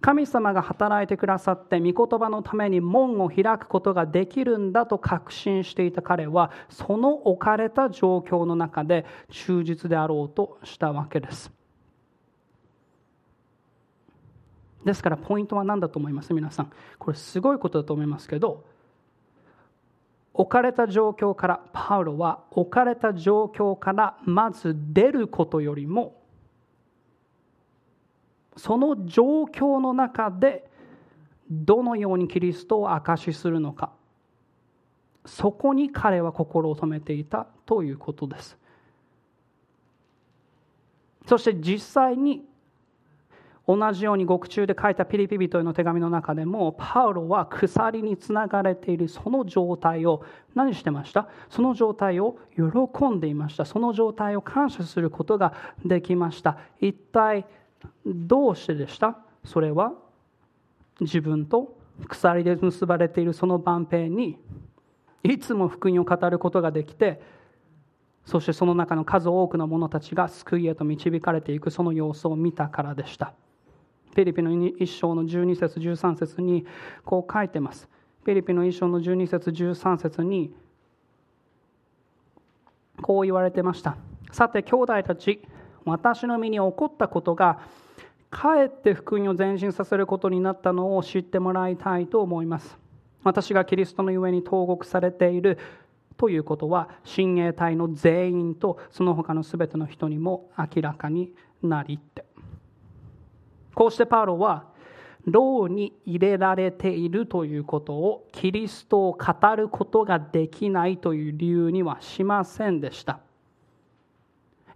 [0.00, 11.50] 神様が働いてくださって御言葉のために門を開くことができるんだと確信していた彼はその置かれた状況の中で忠実であろうとしたわけです。
[14.84, 16.34] ですからポイントは何だと思います？
[16.34, 16.72] 皆さん。
[16.98, 18.62] これすごいことだと思いますけど
[20.34, 26.20] 置かれた状況からパウロは置かれた状況からまず出ることよりも
[28.56, 30.68] その状況の中で
[31.50, 33.92] どのようにキリストを証しするのか。
[35.26, 38.58] そこに彼は心を止めていたということです。
[41.26, 42.44] そして実際に
[43.66, 50.22] 同じように獄中で書いたピリピ人への手紙の中でもパウロは鎖につながれているその状態を
[50.54, 51.28] 何してました？
[51.48, 53.64] その状態を喜んでいました。
[53.64, 56.58] その状態を感謝することができました。
[56.78, 57.46] 一体
[58.06, 59.18] どうしてでした？
[59.44, 59.92] それは
[61.00, 61.76] 自分と
[62.08, 64.38] 鎖で結ばれているその万平に
[65.22, 67.22] いつも福音を語ることができて
[68.26, 73.34] そしてその中の数多くの者たちが救いへと導かれていくその様子を見たからでした。
[74.14, 76.64] ピリピの一章の12節13節に
[77.04, 77.88] こう書いてます。
[78.24, 80.54] ピリピの一章の12節13節に
[83.02, 83.96] こう言われてました。
[84.32, 85.42] さて兄弟たち
[85.84, 87.60] 私の身に起こったことが
[88.30, 92.76] かえって福音を前進させることになったのを知ってもらいたいと思います。
[93.22, 95.58] 私がキリストのゆえに投獄されている
[96.16, 101.32] ということは親衛隊の全員とその他の全ての人にも明らかに
[101.62, 102.24] なりって。
[103.74, 104.66] こうしてパウロは
[105.26, 113.20] 牢に入れられているということをキリストを語ることができないという理由にはしませんでした。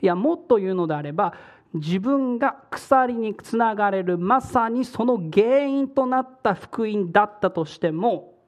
[0.01, 1.35] いやもっと言うのであれば
[1.75, 8.39] 自分が鎖につながれるまさにその原因となった福音だったとしても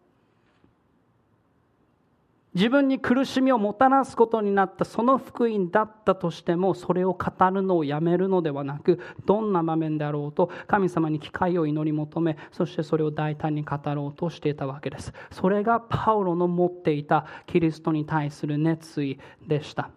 [2.55, 15.13] 自分に苦しみをもたらすことになったその福音だったとしてもそれを語るのをやめるのではなくどんな場面であろうと神様に機会を祈り求めそしてそれを大胆に語ろうとしていたわけです。
[15.31, 19.91] それがパウロの持っていたキリストに対する熱意でした。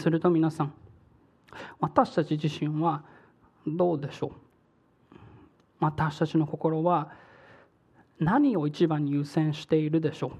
[0.00, 0.72] すると皆さん
[1.78, 3.02] 私たち自身は
[3.66, 5.16] どうでしょう？
[5.80, 7.12] 私たちの心は
[8.18, 10.32] 何を一番に優先しているでしょ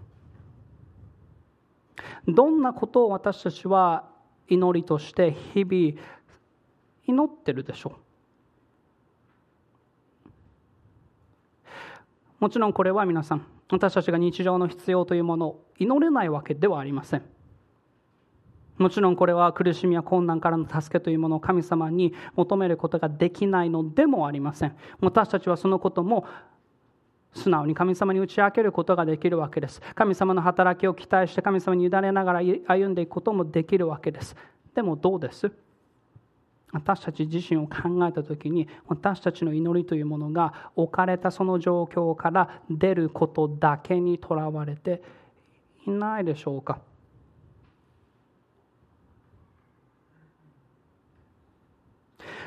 [2.26, 2.32] う？
[2.32, 4.08] どんなことを私たちは
[4.48, 6.00] 祈りとして日々
[7.06, 7.94] 祈ってるでしょう？
[12.40, 17.22] もちろんこれは皆さん私たちが日常の必要というものを祈れないわけではありません。
[18.80, 24.74] もちろんこれは苦しみや困難からの助けというものを神様に求めることができないのでもありません。
[25.00, 26.26] 私たちはそのことも
[27.34, 29.82] 素直に神様に打ち明けることができるわけです。
[29.94, 34.34] 神様の働きを期待して神様に委ねながら歩んでいくこともできるわけです。
[34.74, 35.52] でもどうです？
[36.72, 45.02] 私たち自身を考えた時に私たちの祈りというものが置かれたその状況から出ることだけにとらわれて
[45.86, 46.78] いないでしょうか？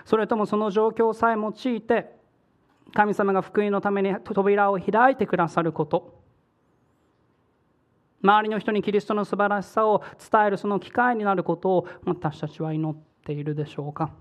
[0.05, 2.15] それともその状況さえ用いて
[2.93, 6.21] 神様が福音のために扉を開いてくださること。
[8.21, 10.01] 周りの人にキリストの素晴らしさを
[10.31, 14.11] 伝えるその機会になることを私たちは祈っているでしょうか。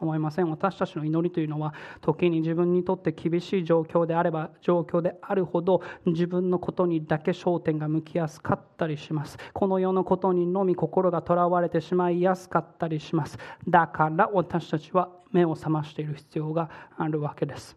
[0.00, 9.38] 思いません私たちの祈りというのは時に自分にとって厳しい状況であれば状況であるほど自分のことにだけ焦点が向きやすかったりします。
[9.52, 13.38] この世のことにのみ心がとらわれてしまいやすかったりします。
[13.68, 17.76] だから私たちは目を覚ましている必要があるわけです。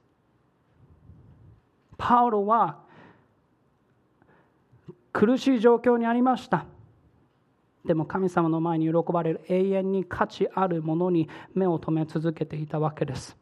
[1.98, 2.80] パウロは
[5.14, 6.66] 苦しい状況にありました。
[7.86, 13.36] でも神様の前に喜ばれる永遠に価値あるものに目を留め続けていたわけです。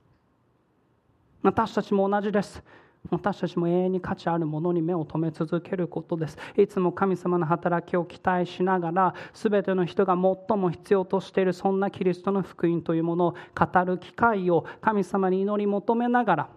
[1.41, 2.63] 私たちも同じです。
[3.09, 6.37] 私たちも永遠に価値あるものに目を留め続けることです。
[6.57, 16.49] いつも神様の働きを期待しながら全ての人が最も必要としているそんなキリストの福音というものを語る機会を神様に祈り求めながら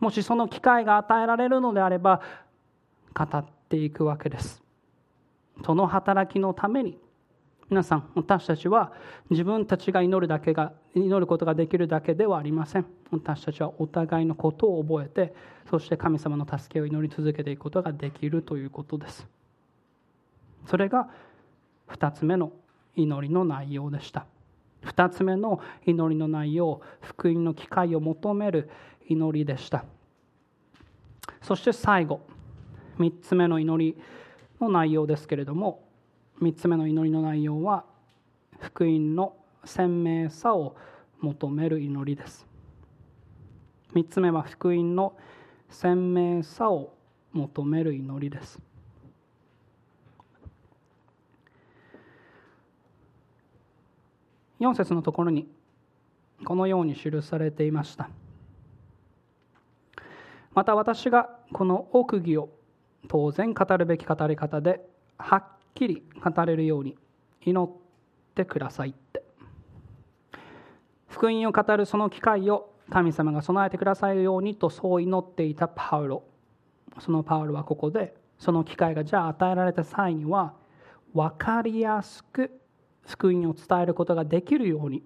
[0.00, 2.22] もしその機会が与えられるのであれば
[3.14, 4.62] 語っていくわけです。
[5.64, 6.98] その働きのために
[7.70, 8.92] 皆さん私たちは
[9.30, 12.86] 自分たちが祈るだけが祈ることができるだけではありません。
[13.12, 15.34] 私たちはお互いのことを覚えて
[15.68, 19.26] そして神様の助けを祈り続けていくことができるということです。
[20.66, 21.08] それが
[21.88, 22.52] 2つ目の
[22.96, 24.26] 祈りの内容でした。
[24.84, 28.68] 2つ目の祈りの内容福音の機会を求める
[29.08, 29.84] 祈りでした。
[31.42, 32.20] そして最後
[32.98, 34.00] 3つ目の祈り
[34.60, 35.82] の内容ですけれども
[36.40, 37.84] 3つ目の祈りの内容は
[38.60, 39.34] 福音の
[39.64, 40.76] 鮮明さを
[41.20, 42.46] 求める祈りです。
[43.94, 45.14] 3つ目は福音の
[45.68, 46.94] 鮮明さを
[47.32, 48.58] 求める祈りです。
[54.60, 55.48] 4節のところに
[56.44, 58.08] このように記されていました。
[60.54, 62.48] また私がこの奥義を
[63.08, 64.80] 当然語るべき語り方で
[65.18, 65.44] はっ
[65.74, 66.96] きり語れるように
[67.42, 67.72] 祈っ
[68.34, 69.22] てくださいって。
[71.08, 76.24] 福音を語るその機会を神様が備えてくださるようにとそう祈っていたパウロ。
[76.98, 80.54] そのパウロはここでその機会がじゃあ与えられた際には
[81.14, 82.60] 分かりやすく
[83.06, 85.02] 福音を伝えることができるように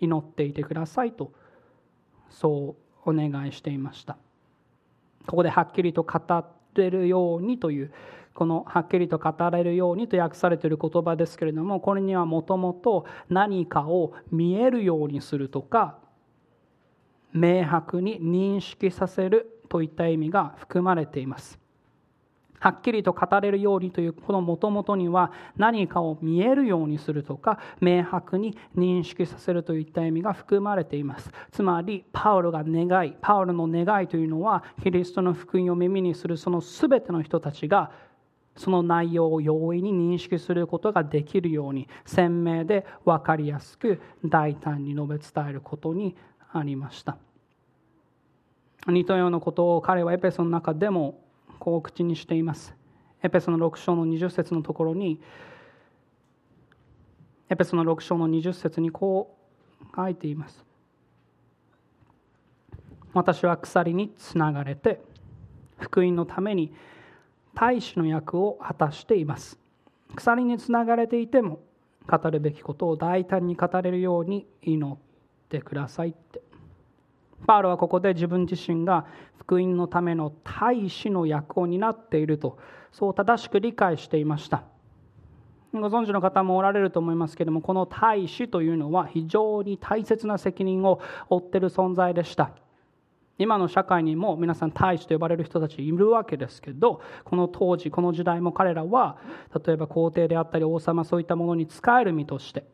[0.00, 1.32] 祈っていてくださいと
[2.30, 4.16] そうお願いしていました。
[5.26, 6.44] ここではっきりと語
[6.74, 7.92] れるようにという
[8.34, 15.98] このはっきりと語れるようにと訳されている言葉ですけれどもこれにはもともと何かを見えるようにするとか
[17.32, 21.61] 明白に認識させるといった意味が含まれています。
[22.62, 31.32] はっきりと語れるようにというこのもともとには何かを見えるようにするとか明白に認識させるといった意味が含まれています。
[31.50, 37.90] つまりパウロが願いパウロの願いというのはキリストの福音を耳にするその全ての人たちが
[38.54, 46.14] その内容を容易に認識することができるように鮮明で分かりやすく大胆に述べ伝えることに
[46.52, 47.16] ありました。
[48.86, 51.18] 似たようなことを彼はエペソの中でも
[51.62, 52.74] こう口にしています。
[53.22, 55.20] エペソの6章の20節のところに、
[57.48, 59.36] エペソの6章の20節にこ
[59.80, 60.64] う書いています。
[63.14, 65.00] 私は鎖につながれて、
[65.78, 66.74] 福音のために
[67.54, 69.58] 大使の役を果たしています
[70.14, 71.60] 鎖につながれていても
[72.08, 74.98] 語るべきことを大胆に語れるように祈っ
[75.48, 76.41] てくださいって
[77.46, 79.06] パウロはここで自分自身が
[79.38, 82.58] 福音のための大使の役を担っていると
[82.92, 84.64] そう正しく理解していました。
[85.72, 92.52] ご存知の方もおられると思いますけれどもこの大使というのは非常に大切な責任を負っている存在でした。
[93.38, 99.16] 今の社会にも皆さん大使と呼ばれる人たちいるわけですけどこの当時この時代も彼らは
[99.66, 102.64] 例えば皇帝であったり王様そういったものに仕える身として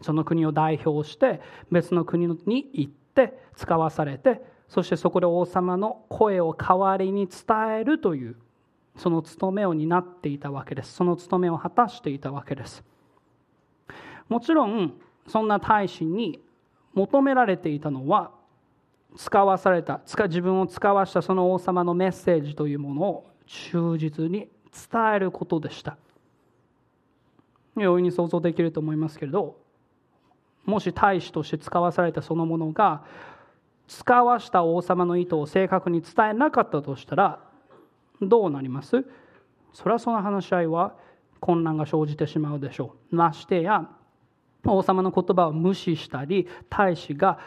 [0.00, 1.40] その国を代表して
[1.70, 3.07] 別の国に行って
[3.56, 8.36] 使わされてそしてそこで王様の声を代わりに伝えるという
[8.96, 10.92] その務めを担っていたわけです。
[10.92, 12.84] その務めを果たしていたわけです。
[14.28, 14.94] もちろん
[15.26, 16.40] そんな大使に
[16.94, 18.32] 求められていたのは
[19.16, 24.48] 使わされた自分を使わしたその王様のメッセージというものを忠実に
[24.90, 25.96] 伝えることでした。
[27.76, 29.56] 容易に想像できると思いますけれど
[30.68, 33.02] もし大使として使わされたそのものが
[33.86, 37.40] 使わした王様の意図を正確に伝えなかったとしたら
[38.20, 39.02] どうなります？
[39.72, 40.94] それはその話し合いは
[41.40, 43.16] 混乱が生じてしまうでしょう。
[43.16, 43.88] ましてや
[44.66, 47.38] 王様の言葉を無視したり大使が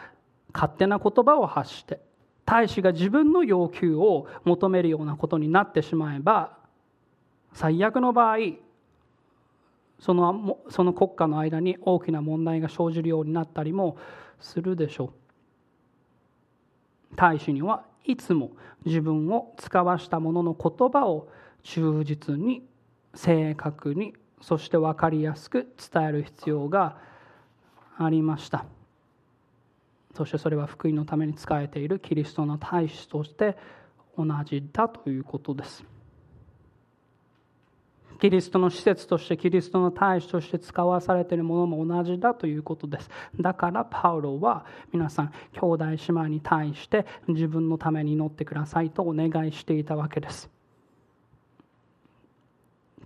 [0.52, 2.00] 勝手な言葉を発して
[2.44, 6.58] 大使が自分の要求を求めるようなことになってしまえば
[7.52, 8.38] 最悪の場合
[10.02, 13.96] そのその国家の間に大きな問題が生じるようになったりも
[14.40, 15.10] するでしょう。
[17.14, 18.50] 大使にはいつも
[18.84, 21.28] 自分を使わした者の言葉を
[21.62, 22.66] 忠実に
[23.14, 26.98] 正確にそして分かりやすく伝える必要が
[27.96, 28.64] ありました。
[30.16, 33.56] そしてそれは福音のために仕えているキリストの大使として
[34.18, 35.84] 同じだということです。
[38.22, 43.10] キリストの施設としてキリストの大使として使わされているものも同じだということです。
[43.40, 50.48] だからパウロは皆さん兄弟姉妹に対して自分のために祈ってくださいとお願いしていたわけです。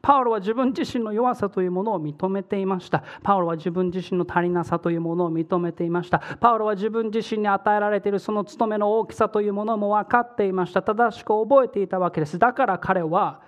[0.03, 3.03] パウロは自分自身の弱さというものを認めていました。
[3.23, 6.21] パウロは自分自身の足りなさというものを認めていました。
[6.41, 10.83] パウロは自分自身に与えられているその務めの大きさというものも分かっていました。
[10.83, 12.39] 正しく覚えていたわけです。
[12.39, 13.41] だから彼は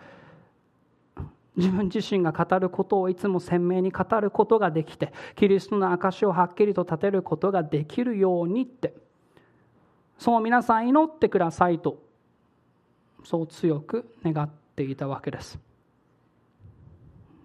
[1.59, 8.95] 自分自身が語ることをいつも鮮明に語ることができてキリストの証をはっきりと立てることができるようにって。
[10.19, 12.03] そう皆さん祈ってくださいと
[13.25, 15.59] そう強く願っていたわけです。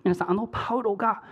[0.04, 1.24] 皆さんあのパウロが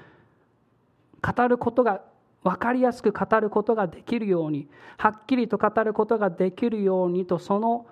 [1.21, 2.01] 語ることが
[2.43, 4.67] 分かりやすく語ることができるように
[4.97, 7.85] はっきりと語ることができるようにとその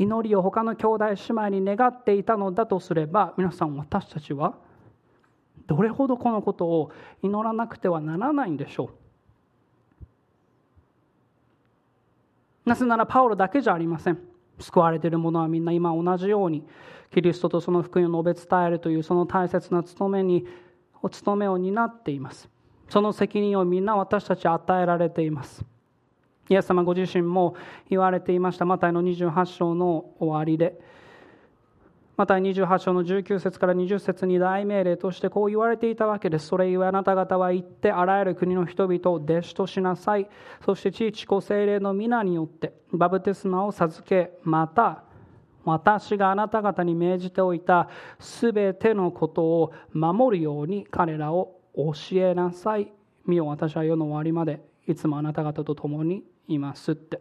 [0.00, 4.54] 祈りを他の兄弟姉妹に願っていたのだとすれば皆さん私たちは
[5.66, 6.90] どれほどこのことを
[7.22, 8.90] 祈らなくてはならないんでしょ
[12.64, 12.68] う。
[12.68, 14.18] なぜならパウロだけじゃありません。
[14.58, 16.64] 救われている者はみんな今同じように
[17.12, 20.46] キリストとその福音を述べ伝えるというその大切な務めに
[21.02, 22.48] お務めを担っています。
[22.88, 25.62] その責任をみんな私たち与えられています。
[26.50, 27.54] イエス様ご自身も
[27.88, 28.64] 言われていました。
[28.64, 30.78] マタイの28章の終わりで。
[32.16, 36.48] マタイ28章の19節から20節に大命令としてこう言われていたわけです。
[36.48, 40.28] それゆえあなた方は行ってあらゆる国の人々を弟子としなさい。
[40.64, 45.04] そして父子精霊の皆によってバプテスマを授けまた
[45.64, 47.88] 私があなた方に命じておいた
[48.18, 52.92] すべてのことを守るように彼らを教えなさい。
[53.24, 56.24] 見よ私は世の終わりまでいつもあなた方と共に
[56.54, 57.20] いますって。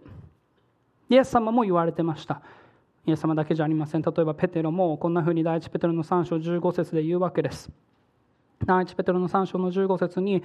[1.09, 2.41] イエス様も言われてました。
[3.05, 4.01] イエス様だけじゃありません。
[4.01, 7.69] 例えばペテロもこんなふうに第一ペテロの3章15節で言うわけです。
[8.65, 10.43] 第一ペテロの3章の15節に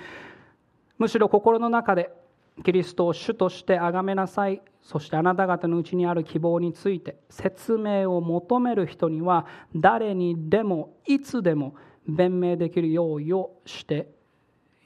[0.98, 2.10] むしろ心の中で
[2.64, 4.62] キリストを主として崇めなさい。
[4.80, 11.74] そしてあなた方のうちにある希望について説明を求める人には誰にでもいつでも
[12.06, 14.08] 弁明できる用意をして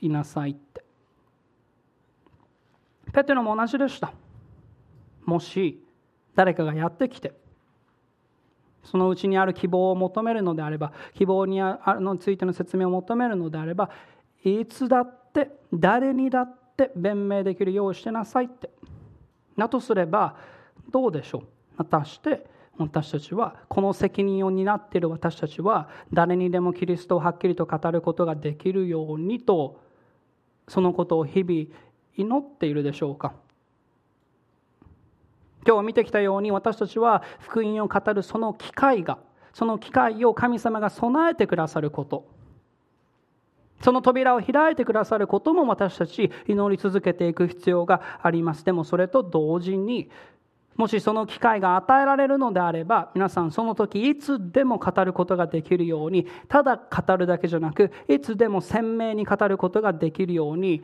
[0.01, 0.88] いなさいって。
[3.12, 4.12] ペテロも同じでした。
[5.24, 5.84] もし
[6.34, 7.32] 誰かがやってきて
[8.84, 13.90] そのうちにある希望を求めるのであれば希望にあのついての説明を求めるのであれば
[14.44, 18.70] いつだって誰にだって弁明できるようしてなさいって。
[19.59, 20.36] だとすれば
[20.90, 21.42] どうでしょ
[21.74, 21.76] う？
[21.76, 22.46] 果たして
[22.78, 29.80] 私たちはこの責任を担っている私たちは誰にでもキリストをはっきりと語ることができるようにと
[30.68, 31.66] そのことを日々
[32.19, 33.33] 祈っているでしょうか？
[35.66, 39.19] 今日見てきたように私たちは福音を語るその機会が
[39.55, 42.27] その機会を神様が備えてくださること。
[43.81, 48.64] その扉を開いてくださることも私たち祈り続けていく必要があります。
[48.64, 50.11] でもそれと同時に
[50.75, 60.83] もしその機会が与えられるのであれば皆さんその時いつでも語ることができるようにただ語るだけじゃなくいつでも鮮明に語ることができるように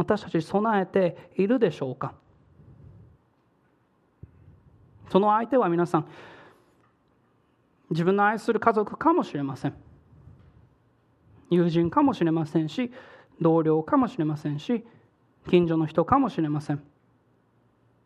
[0.00, 2.14] 私たち備えているでしょうか？
[5.10, 6.06] その相手は皆さん
[7.90, 9.74] 自分の愛する家族かもしれません。
[11.50, 12.90] 友人かもしれませんし
[13.42, 14.86] 同僚かもしれませんし
[15.50, 16.82] 近所の人かもしれません。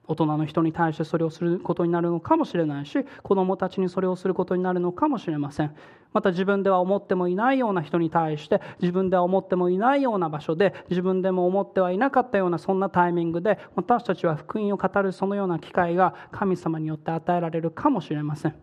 [0.06, 5.74] 大人の人に対してそれをすることになるのかもしれないし子どもたちにそれをすることになるのかもしれません。
[6.12, 18.54] また自分では思ってもいないような人に対して自分では思ってもいないような場所で自分でも思ってはいなかったようなそんなタイミングで私たちは福音を語るそのような機会が神様によって与えられるかもしれません。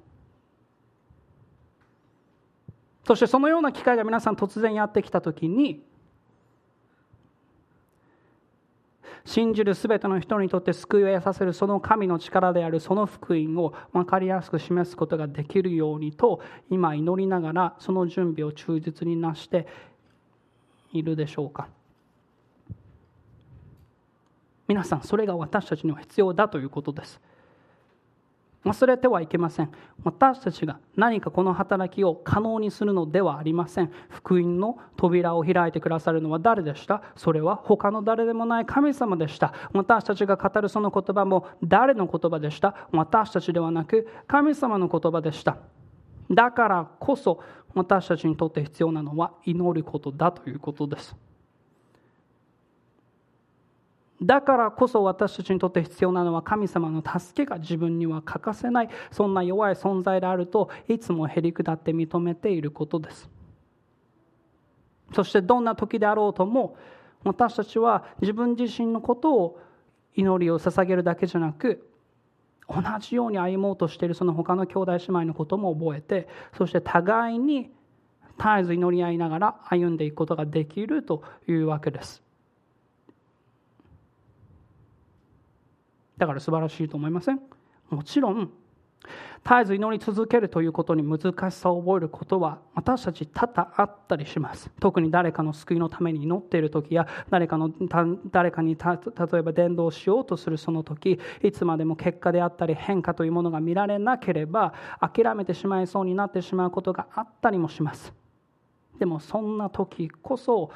[3.06, 5.84] そしてそのような機会が皆さん突然やってきた時に
[9.24, 19.68] 信じる全ての人にとって救いを得させるその神の力であるその福音を分かりやすく示すことができるようにと今祈りながらその準備を忠実になして
[20.92, 21.68] いるでしょうか？
[24.68, 27.22] 皆さんそれが私たちには必要だということです。
[28.64, 29.72] 忘れてはいけません。
[30.04, 33.92] 私たちが何かこの働きを可能にするのではありません。
[34.10, 37.02] 福音の扉を開いてくださるのは誰でした？
[37.16, 39.54] それは他の誰でもない神様でした。
[39.74, 42.88] 私たちが語るその言葉も誰の言葉でした？
[42.92, 45.58] 私たちではなく神様の言葉でした。
[46.30, 47.44] だからこそ
[47.74, 51.16] 私たちにとって必要なのは祈ることだということです。
[54.22, 58.90] だからこそ私たちにとって必要なのは神様の助けが自分には欠かせない。
[59.12, 63.30] そんな弱い存在であるといつもへりくだって認めていることです。
[65.14, 66.78] そしてどんな時であろうとも
[67.24, 69.60] 私たちは自分自身のことを
[70.16, 71.88] 祈りを捧げるだけじゃなく
[72.68, 77.72] 同じように歩もうとしているその他の兄弟姉妹のことも覚えてそして互いに
[78.38, 82.24] 絶えず祈り合いながら歩んでいくことができるというわけです。
[86.22, 87.40] だから素晴らしいと思いません？
[87.90, 88.52] もちろん
[89.44, 94.70] 絶えず祈り続けるということに難しさを覚えることは私たち多々あったりします。
[94.80, 97.72] 特に誰かの救いのために祈っている時や誰かの
[98.30, 108.14] 誰かに例えば伝道しようとするその時いつまでも結果であったり変化というものが見られなければ諦めてしまいそうになってしまうことがあったりもします。
[109.00, 110.70] でもそんな時こそ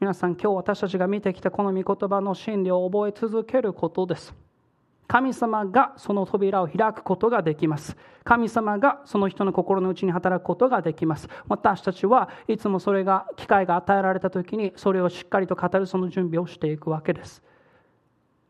[0.00, 4.34] 皆さん今日私たちが見てきたこの御言葉の真理を覚え続けることです。
[5.08, 7.96] 神様がその扉を開くことができます。
[8.24, 11.28] 神様がその人の心の内に働くことができます。
[11.48, 17.42] 私たちはいつもそれが、機会が与えられた時に、それをしっかりと語るその準備をしていくわけです。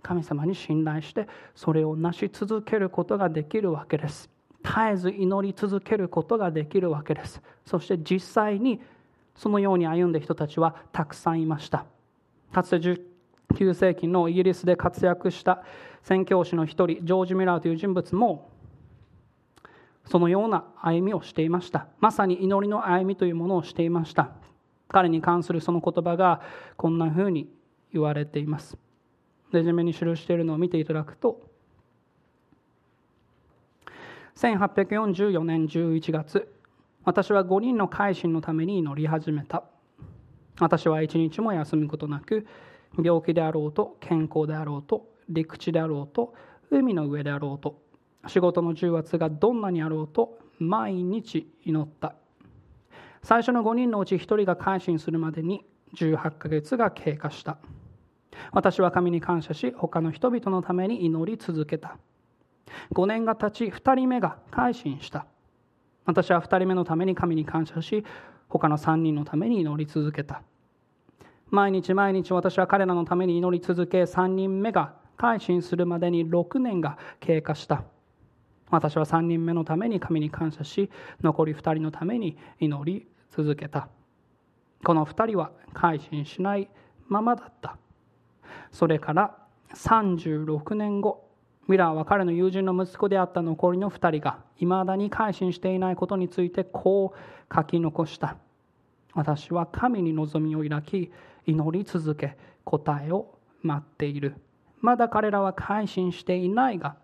[0.03, 4.31] 神様に信頼して、それを成し続けることができるわけです。
[4.63, 7.43] 絶えず祈り続けることができるわけです。
[7.67, 8.81] そして実際に
[9.35, 11.85] そのように歩んだ人たちはたくさんいました。
[12.53, 13.12] かつて
[13.53, 15.63] 9世紀のイギリスで活躍した
[16.03, 18.51] 宣教師の一人ジョージ・ミラーという人物も
[20.07, 21.87] そのような歩みをしていました。
[22.01, 24.31] まさに祈りの歩みというものをしていました。
[24.89, 26.41] 彼に関するその言葉が
[26.77, 27.49] こんなふうに
[27.93, 28.77] 言われています。
[29.53, 31.43] レジュメに記しているのを見ていただくと
[34.37, 36.51] 1844年11月
[37.05, 39.65] 私は5人の改心のために祈り始めた。
[40.61, 42.47] 私は一日も休むことなく
[43.01, 46.35] 病気であろうと健康であろうと陸地であろうと
[46.71, 47.81] 海の上であろうと
[48.29, 52.15] 仕事の重圧がどんなにあろうと毎日祈った。
[53.23, 55.65] 最初の5人のうち1人が改心するまでに
[55.95, 57.59] 18ヶ月が経過した。
[58.53, 61.99] 私は神に感謝し他の人々のために祈り続けた。
[62.95, 65.27] 5年が経ち2人目が改心した。
[66.05, 68.05] 私は2人目のために神に感謝し
[68.49, 70.43] 他の3人のために祈り続けた。
[71.53, 77.85] 毎日毎日私は彼らのために祈り続け3人目が改心するまでに6年が経過した。
[78.71, 80.91] 私は3人目のために神に感謝し
[81.23, 83.89] 残り2人のために祈り続けた。
[84.83, 86.71] この2人は改心しない
[87.07, 87.77] ままだった。
[88.71, 89.37] それから
[89.75, 91.29] 36年後
[91.69, 98.39] ミラーは彼の友人の息子であった残りの2人がいまだに改心していないことについてこう書き残した。
[99.13, 101.13] 私は神に望みを抱き
[101.47, 104.37] 祈り続け答えを待っている。
[104.81, 106.97] まだ彼らは改心していないが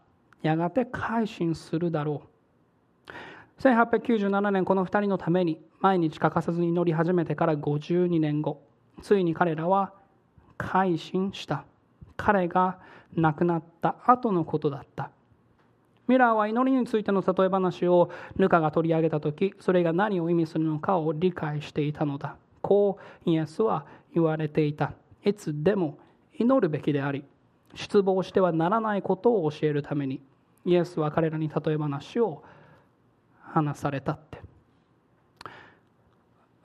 [0.42, 3.62] やがて改心するだろう。
[3.62, 8.62] 1897年この2人のために毎日欠かさずに祈り始めてから52年後
[9.02, 9.92] ついに彼らは
[10.56, 11.64] 改心した。
[12.16, 12.78] 彼が
[13.14, 15.10] 亡くなった後のことだった。
[16.08, 22.36] ミラーは祈りについての例え話をルカが取り上げた時それが何を意味するのかを理解していたのだ。
[22.68, 24.92] こうイエスは言われていた。
[25.24, 25.98] いつでも
[26.38, 27.24] 祈るべきであり
[27.74, 30.20] 失望してはならないことを教えるために
[30.66, 32.44] イエスは彼らに例え話を
[33.40, 34.42] 話されたって。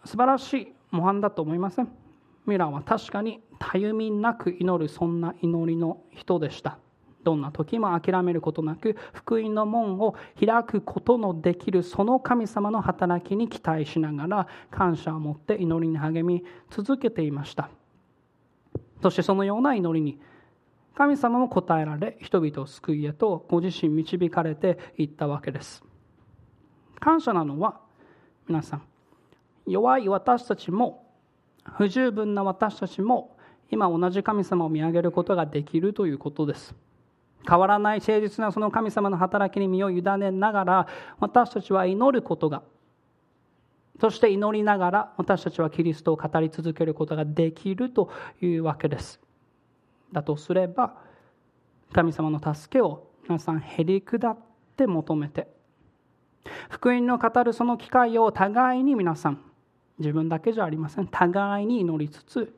[0.03, 1.87] 素晴らしい模範だと思いません？
[2.45, 6.77] ミラーは確かにたゆみなく祈るそんな祈りの人でした。
[7.23, 17.69] どんな時も諦めることなく福音の門を開くことのできるその神様の働きに期待しながら感謝を持って祈りに励み続けていました。
[19.01, 20.19] そしてそのような祈りに
[20.95, 25.83] 神様も答えられ人々を救いへとご自身導かれていったわけです。
[26.99, 27.81] 感謝なのは
[28.47, 28.83] 皆さん
[29.65, 31.05] 弱い私たちも
[31.65, 33.35] 不十分な私たちも
[33.71, 36.75] 今同じ神様を見上げることができるということです。
[37.47, 40.87] 変わらない誠実なその神様の働きに身を委ねながら
[41.19, 42.63] 私たちは祈ることが
[43.99, 48.09] そして祈りながら私たちはキリストを語り続けることができると
[48.41, 49.19] いうわけです。
[50.11, 50.95] だとすれば
[51.91, 54.37] 神様の助けを皆さんへり下っ
[54.75, 55.47] て求めて
[56.69, 59.41] 福音の語るその機会を互いに皆さん
[59.99, 61.07] 自分だけじゃありません。
[61.07, 62.53] 互いに祈りつつ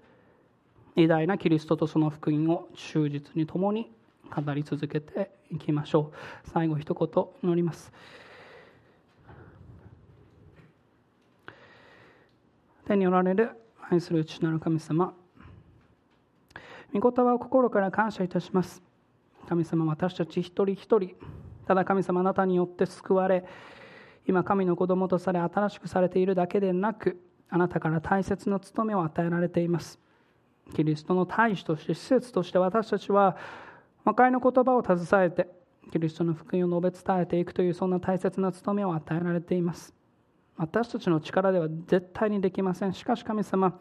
[0.96, 3.92] 偉大なキリストとその福音を忠実に共に
[4.34, 6.12] 語り続けていきましょ
[6.46, 6.50] う。
[6.52, 7.92] 最後一言祈ります。
[12.86, 13.52] 天におられる
[13.90, 15.14] 愛する内なる神様。
[16.94, 18.82] 御言葉を心から感謝いたします。
[19.48, 21.16] 神様私たち一人一人。
[21.68, 23.44] ただ神様あなたによって救われ
[24.28, 30.00] 今神の子供とされ新しくされているだけでなくあなたから大切な務めを与えられています。
[30.74, 33.38] キリストの大使として施設として私たちは
[34.06, 35.48] 魔界の言葉を携えて
[35.92, 39.94] キリストの福音を述べ伝えていくというそんな大切な務めを与えられています。
[40.58, 42.94] 私たちの力では絶対にできません。
[42.94, 43.78] しかし神様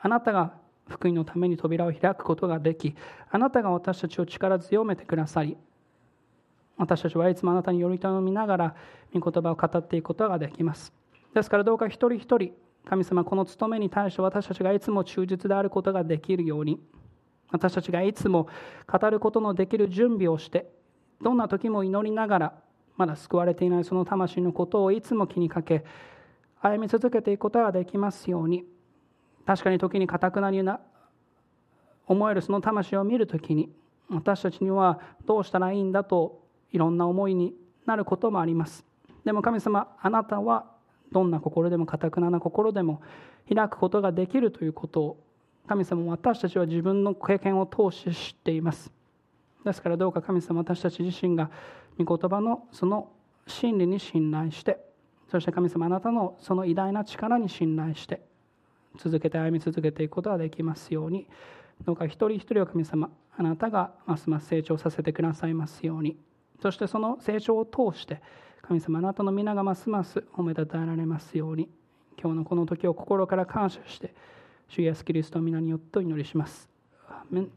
[0.00, 0.54] あなたが
[0.88, 2.94] 福音のために扉を開くことができ
[3.30, 5.56] あなたが私たちを力強めてくださり
[6.76, 8.76] 私たちはいつもあなたにより頼みながら
[9.14, 10.92] 御言葉を語っていくことができます。
[11.34, 12.52] ですからどうか一人一人
[12.84, 16.80] 神様この務めに対して私たちがいつも忠実であることができるように
[17.50, 18.48] 私たちがいつも
[18.86, 20.70] 語ることのできる準備をして
[21.22, 22.54] どんな時も祈りながら
[22.96, 25.84] まだ救われていないその魂のことをいつも気にかけ
[26.60, 28.64] 歩み続けていくことができますように。
[29.44, 30.80] 確かに時にかたくなにな
[32.06, 33.70] 思えるその魂を見る時に
[34.08, 36.42] 私たちにはどうしたらいいんだと
[36.72, 37.54] いろんな思いに
[37.86, 38.84] なることもあります。
[39.24, 40.66] でも神様あなたは
[41.12, 43.00] どんな心でもかたくなな心でも
[43.52, 45.24] 開くことができるということを
[45.66, 48.92] 神様も私たちは自分の経験を通して知っています。
[49.64, 51.50] ですからどうか神様私たち自身が
[51.98, 53.10] 御言葉のその
[53.46, 54.78] 真理に信頼して
[55.30, 58.20] そして神様あなたのその偉大な力に信頼して
[58.98, 61.26] 続けて歩み続けていくことができますように。
[61.84, 66.16] どうか一人一人を神様あなたがますます成長させてくださいますように。
[66.62, 68.22] そしてその成長を通して
[68.62, 71.68] 神様あなたの皆がますます褒めたたえられますように。
[72.20, 74.14] 今日のこの時を心から感謝して
[74.68, 76.68] 主イエスキリストの皆によってお祈りします。
[77.08, 77.50] アメン